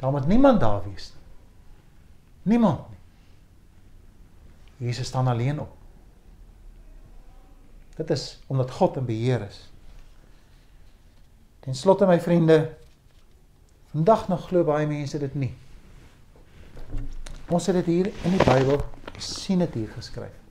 Daar 0.00 0.14
moet 0.14 0.26
niemand 0.26 0.61
daar 0.61 0.80
wees 0.87 1.11
nie. 1.12 2.56
Niemand 2.56 2.88
nie. 2.88 4.88
Jesus 4.88 5.11
staan 5.12 5.28
alleen 5.28 5.61
op. 5.61 5.76
Dit 7.96 8.11
is 8.11 8.40
omdat 8.46 8.70
God 8.70 8.96
in 8.96 9.04
beheer 9.04 9.44
is. 9.44 9.61
Ten 11.61 11.74
slotte 11.74 12.06
my 12.06 12.20
vriende, 12.20 12.72
vandag 13.92 14.28
nog 14.28 14.48
glo 14.48 14.64
baie 14.64 14.88
mense 14.88 15.18
dit 15.18 15.35
nie. 15.35 15.52
Ons 17.52 17.68
het 17.68 17.82
dit 17.82 17.92
hier 17.92 18.12
in 18.24 18.38
die 18.38 18.44
Bybel 18.44 18.80
sien 19.18 19.59
dit 19.59 19.74
hier 19.74 19.92
geskryf. 19.92 20.45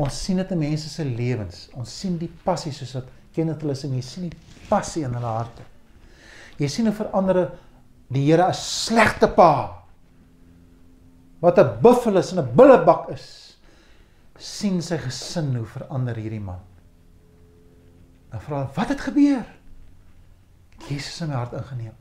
Ons 0.00 0.20
sien 0.24 0.38
dit 0.40 0.52
in 0.54 0.62
mense 0.62 0.88
se 0.88 1.04
lewens. 1.04 1.66
Ons 1.76 1.92
sien 2.02 2.16
die 2.20 2.30
passie 2.44 2.72
soos 2.72 2.94
wat 2.96 3.10
Kenneth 3.36 3.60
hulle 3.64 3.76
sing, 3.78 3.92
jy 3.94 4.04
sien 4.04 4.30
die 4.30 4.64
passie 4.70 5.04
in 5.06 5.14
hulle 5.16 5.34
harte. 5.34 5.66
Jy 6.60 6.68
sien 6.72 6.88
hoe 6.88 6.96
verander 6.96 7.42
die 8.10 8.24
Here 8.26 8.48
'n 8.48 8.54
slegte 8.54 9.28
pa 9.28 9.82
wat 11.40 11.58
'n 11.58 11.80
buffel 11.82 12.16
is 12.16 12.32
en 12.32 12.40
'n 12.40 12.56
bullebak 12.56 13.10
is. 13.10 13.36
sien 14.40 14.80
sy 14.80 14.96
gesin 14.96 15.54
hoe 15.54 15.66
verander 15.66 16.16
hierdie 16.16 16.40
man. 16.40 16.60
Dan 18.30 18.40
vra 18.40 18.70
wat 18.74 18.88
het 18.88 19.00
gebeur? 19.00 19.44
Jesus 20.88 21.20
in 21.20 21.28
my 21.28 21.34
hart 21.34 21.52
ingeneem. 21.52 21.92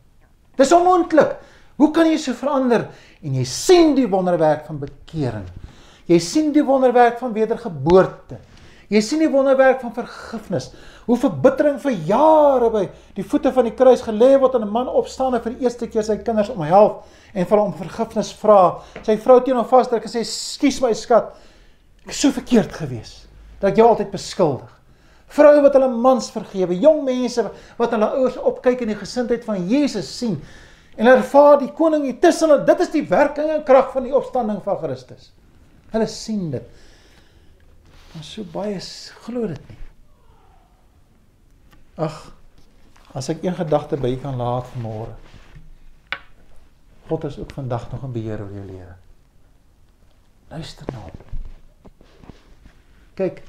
Dis 0.55 0.71
onmoontlik. 0.71 1.35
Hoe 1.75 1.91
kan 1.91 2.07
jy 2.07 2.17
so 2.17 2.33
verander? 2.33 2.88
En 3.21 3.35
jy 3.35 3.43
sien 3.43 3.95
die 3.95 4.07
wonderwerk 4.07 4.65
van 4.65 4.79
bekering. 4.79 5.45
Jy 6.10 6.17
sien 6.24 6.54
die 6.56 6.65
wonderwerk 6.65 7.19
van 7.22 7.36
wedergeboorte. 7.36 8.39
Jy 8.89 9.02
sien 9.06 9.22
die 9.22 9.30
wonderwerk 9.30 9.84
van 9.84 9.93
vergifnis. 9.93 10.72
Hoe 11.06 11.17
verbittering 11.22 11.78
vir 11.82 11.93
jare 12.10 12.72
by 12.74 12.82
die 13.17 13.26
voete 13.26 13.52
van 13.54 13.67
die 13.69 13.76
kruis 13.78 14.02
gelê 14.02 14.32
word 14.41 14.56
en 14.58 14.65
'n 14.65 14.72
man 14.74 14.88
opstaan 14.88 15.36
en 15.36 15.41
vir 15.41 15.54
die 15.54 15.63
eerste 15.65 15.88
keer 15.88 16.04
sy 16.04 16.17
kinders 16.17 16.50
omhelp 16.50 17.06
en 17.34 17.45
vir 17.45 17.60
hom 17.60 17.74
vergifnis 17.74 18.34
vra. 18.34 18.82
Sy 19.04 19.17
vrou 19.17 19.39
teen 19.41 19.56
hom 19.56 19.65
vasdruk 19.65 20.04
en 20.04 20.10
sê: 20.10 20.26
"Skus 20.26 20.82
my 20.82 20.93
skat. 20.93 21.36
Ek 22.06 22.12
is 22.12 22.19
so 22.19 22.32
verkeerd 22.32 22.72
gewees 22.72 23.28
dat 23.60 23.72
ek 23.72 23.78
jou 23.78 23.88
altyd 23.88 24.12
beskuldig." 24.12 24.69
Vroue 25.28 25.62
wat 25.62 25.74
hulle 25.74 25.88
mans 25.88 26.32
vergewe, 26.32 26.74
jong 26.74 27.04
mense 27.04 27.52
wat 27.78 27.91
hulle 27.91 28.06
ouers 28.06 28.38
opkyk 28.38 28.82
in 28.82 28.88
die 28.88 28.95
gesindheid 28.95 29.45
van 29.45 29.67
Jesus 29.67 30.17
sien 30.17 30.41
en 30.98 31.08
ervaar 31.08 31.60
die 31.60 31.72
koning 31.72 32.04
hier 32.04 32.19
tussen 32.19 32.50
hulle. 32.50 32.65
Dit 32.65 32.80
is 32.80 32.89
die 32.89 33.08
werking 33.08 33.50
en 33.50 33.63
krag 33.63 33.91
van 33.93 34.04
die 34.04 34.15
opstanding 34.15 34.63
van 34.63 34.78
Christus. 34.78 35.32
Hulle 35.89 36.08
sien 36.08 36.49
dit. 36.54 36.65
Maar 38.13 38.25
so 38.25 38.45
baie 38.54 38.80
glo 39.25 39.47
dit 39.47 39.69
nie. 39.69 39.78
Ag, 41.99 42.19
as 43.17 43.30
ek 43.34 43.43
een 43.43 43.58
gedagte 43.58 43.97
by 43.99 44.13
kan 44.21 44.38
laat 44.39 44.69
vanmôre. 44.73 45.15
God 47.10 47.25
is 47.25 47.39
ook 47.41 47.52
vandag 47.58 47.89
nog 47.91 48.04
in 48.06 48.13
beheer 48.13 48.41
oor 48.41 48.54
jou 48.54 48.65
lewe. 48.65 48.95
Luister 50.49 50.86
na 50.93 50.99
nou. 50.99 51.10
hom. 51.10 51.91
Kyk, 53.19 53.41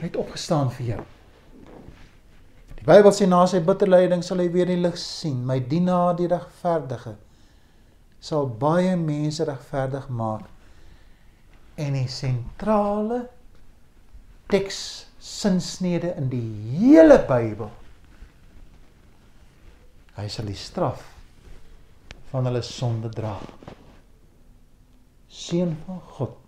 hy 0.00 0.08
het 0.08 0.16
opgestaan 0.20 0.72
vir 0.74 0.86
jou. 0.94 1.04
Die 2.80 2.88
Bybel 2.88 3.12
sê 3.14 3.28
na 3.28 3.44
sy 3.48 3.60
bitterlyding 3.64 4.24
sal 4.24 4.40
hy 4.42 4.48
weer 4.52 4.68
die 4.68 4.80
lig 4.80 4.96
sien. 5.00 5.38
My 5.46 5.60
dienaar 5.60 6.16
die 6.18 6.28
regverdige 6.32 7.14
sal 8.26 8.48
baie 8.48 8.96
mense 8.98 9.44
regverdig 9.46 10.08
maak. 10.08 10.48
En 11.76 11.96
die 11.96 12.08
sentrale 12.08 13.26
teks 14.52 14.78
sinsnede 15.20 16.14
in 16.16 16.30
die 16.32 16.46
hele 16.78 17.18
Bybel. 17.28 17.70
Hy 20.16 20.26
sal 20.32 20.48
die 20.48 20.56
straf 20.56 21.02
van 22.30 22.48
hulle 22.48 22.62
sonde 22.64 23.10
dra. 23.12 23.34
Seun 25.28 25.76
van 25.84 26.00
God 26.16 26.38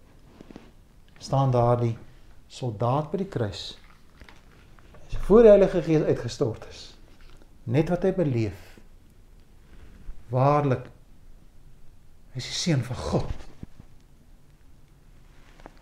staan 1.19 1.53
daar 1.53 1.77
die 1.83 1.97
soldaat 2.49 3.11
by 3.13 3.21
die 3.21 3.29
kruis 3.29 3.67
voor 5.29 5.43
die 5.43 5.51
Heilige 5.51 5.83
Gees 5.83 6.03
uitgestort 6.03 6.65
is. 6.71 6.95
Net 7.69 7.91
wat 7.93 8.07
hy 8.07 8.15
beleef. 8.17 8.61
Waarlik 10.33 10.87
hy 12.33 12.41
is 12.41 12.49
die 12.49 12.57
seun 12.57 12.85
van 12.87 13.01
God. 13.11 13.48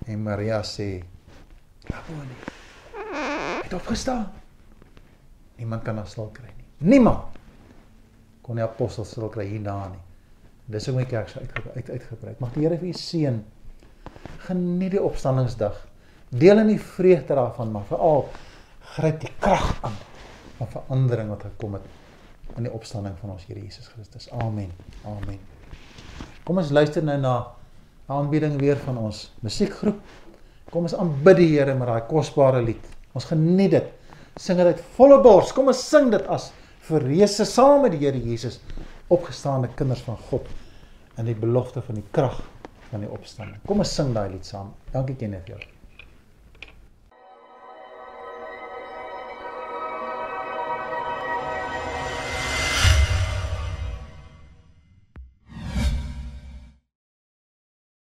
En 0.07 0.23
Maria 0.23 0.62
sê: 0.62 1.03
"Rabboni." 1.90 2.37
Hy 2.95 3.62
het 3.62 3.73
opgestaan. 3.73 4.33
Niemand 5.57 5.83
kan 5.83 5.97
haar 5.97 6.07
stil 6.07 6.29
kry 6.33 6.51
nie. 6.57 6.66
Niemand 6.79 7.38
kon 8.42 8.59
die 8.59 8.64
apostels 8.64 9.11
stil 9.11 9.29
kry 9.33 9.47
hierna 9.49 9.88
nie. 9.88 10.03
Dis 10.71 10.87
hoe 10.87 10.95
my 10.97 11.05
kerk 11.07 11.29
se 11.29 11.40
uit 11.40 11.53
uit 11.75 11.90
uitgebrei. 11.90 12.35
Mag 12.38 12.53
die 12.55 12.62
Here 12.66 12.79
vir 12.79 12.88
u 12.88 12.92
seën. 12.92 13.42
Geniet 14.47 14.95
die 14.95 15.03
opstandingsdag. 15.03 15.79
Deel 16.29 16.59
in 16.59 16.73
die 16.75 16.81
vreugde 16.81 17.35
daarvan, 17.35 17.73
maar 17.73 17.87
veral 17.88 18.29
gryp 18.97 19.21
die 19.21 19.33
krag 19.38 19.79
aan 19.87 19.95
van 20.57 20.71
verandering 20.73 21.29
wat 21.29 21.42
gekom 21.42 21.77
het 21.79 21.87
in 22.57 22.66
die 22.66 22.73
opstanding 22.73 23.19
van 23.21 23.35
ons 23.35 23.45
Here 23.47 23.61
Jesus 23.61 23.88
Christus. 23.88 24.31
Amen. 24.31 24.71
Amen. 25.05 25.38
Kom 26.47 26.59
ons 26.62 26.71
luister 26.71 27.05
nou 27.05 27.19
na 27.21 27.37
aanbieding 28.07 28.59
weer 28.61 28.79
van 28.85 28.99
ons 28.99 29.27
musiekgroep. 29.42 29.99
Kom 30.71 30.87
ons 30.87 30.97
aanbid 30.99 31.40
die 31.40 31.49
Here 31.55 31.75
met 31.79 31.88
daai 31.90 32.09
kosbare 32.11 32.62
lied. 32.62 32.83
Ons 33.16 33.29
geniet 33.31 33.75
dit. 33.75 33.92
Sing 34.38 34.59
dit 34.61 34.66
uit 34.66 34.83
volle 34.99 35.21
bors. 35.25 35.53
Kom 35.57 35.71
ons 35.73 35.85
sing 35.90 36.11
dit 36.14 36.27
as 36.33 36.51
verreëse 36.87 37.47
saam 37.49 37.87
met 37.87 37.95
die 37.95 38.03
Here 38.05 38.21
Jesus 38.21 38.61
opgestaande 39.14 39.71
kinders 39.79 40.03
van 40.07 40.19
God 40.31 40.51
in 41.19 41.31
die 41.31 41.38
belofte 41.38 41.83
van 41.87 42.03
die 42.03 42.07
krag 42.12 42.42
van 42.90 43.07
die 43.07 43.11
opstanding. 43.11 43.62
Kom 43.66 43.83
ons 43.83 43.95
sing 43.95 44.12
daai 44.14 44.29
lied 44.35 44.47
saam. 44.47 44.75
Dankie 44.92 45.19
Kenneth 45.19 45.51
jou. 45.55 45.62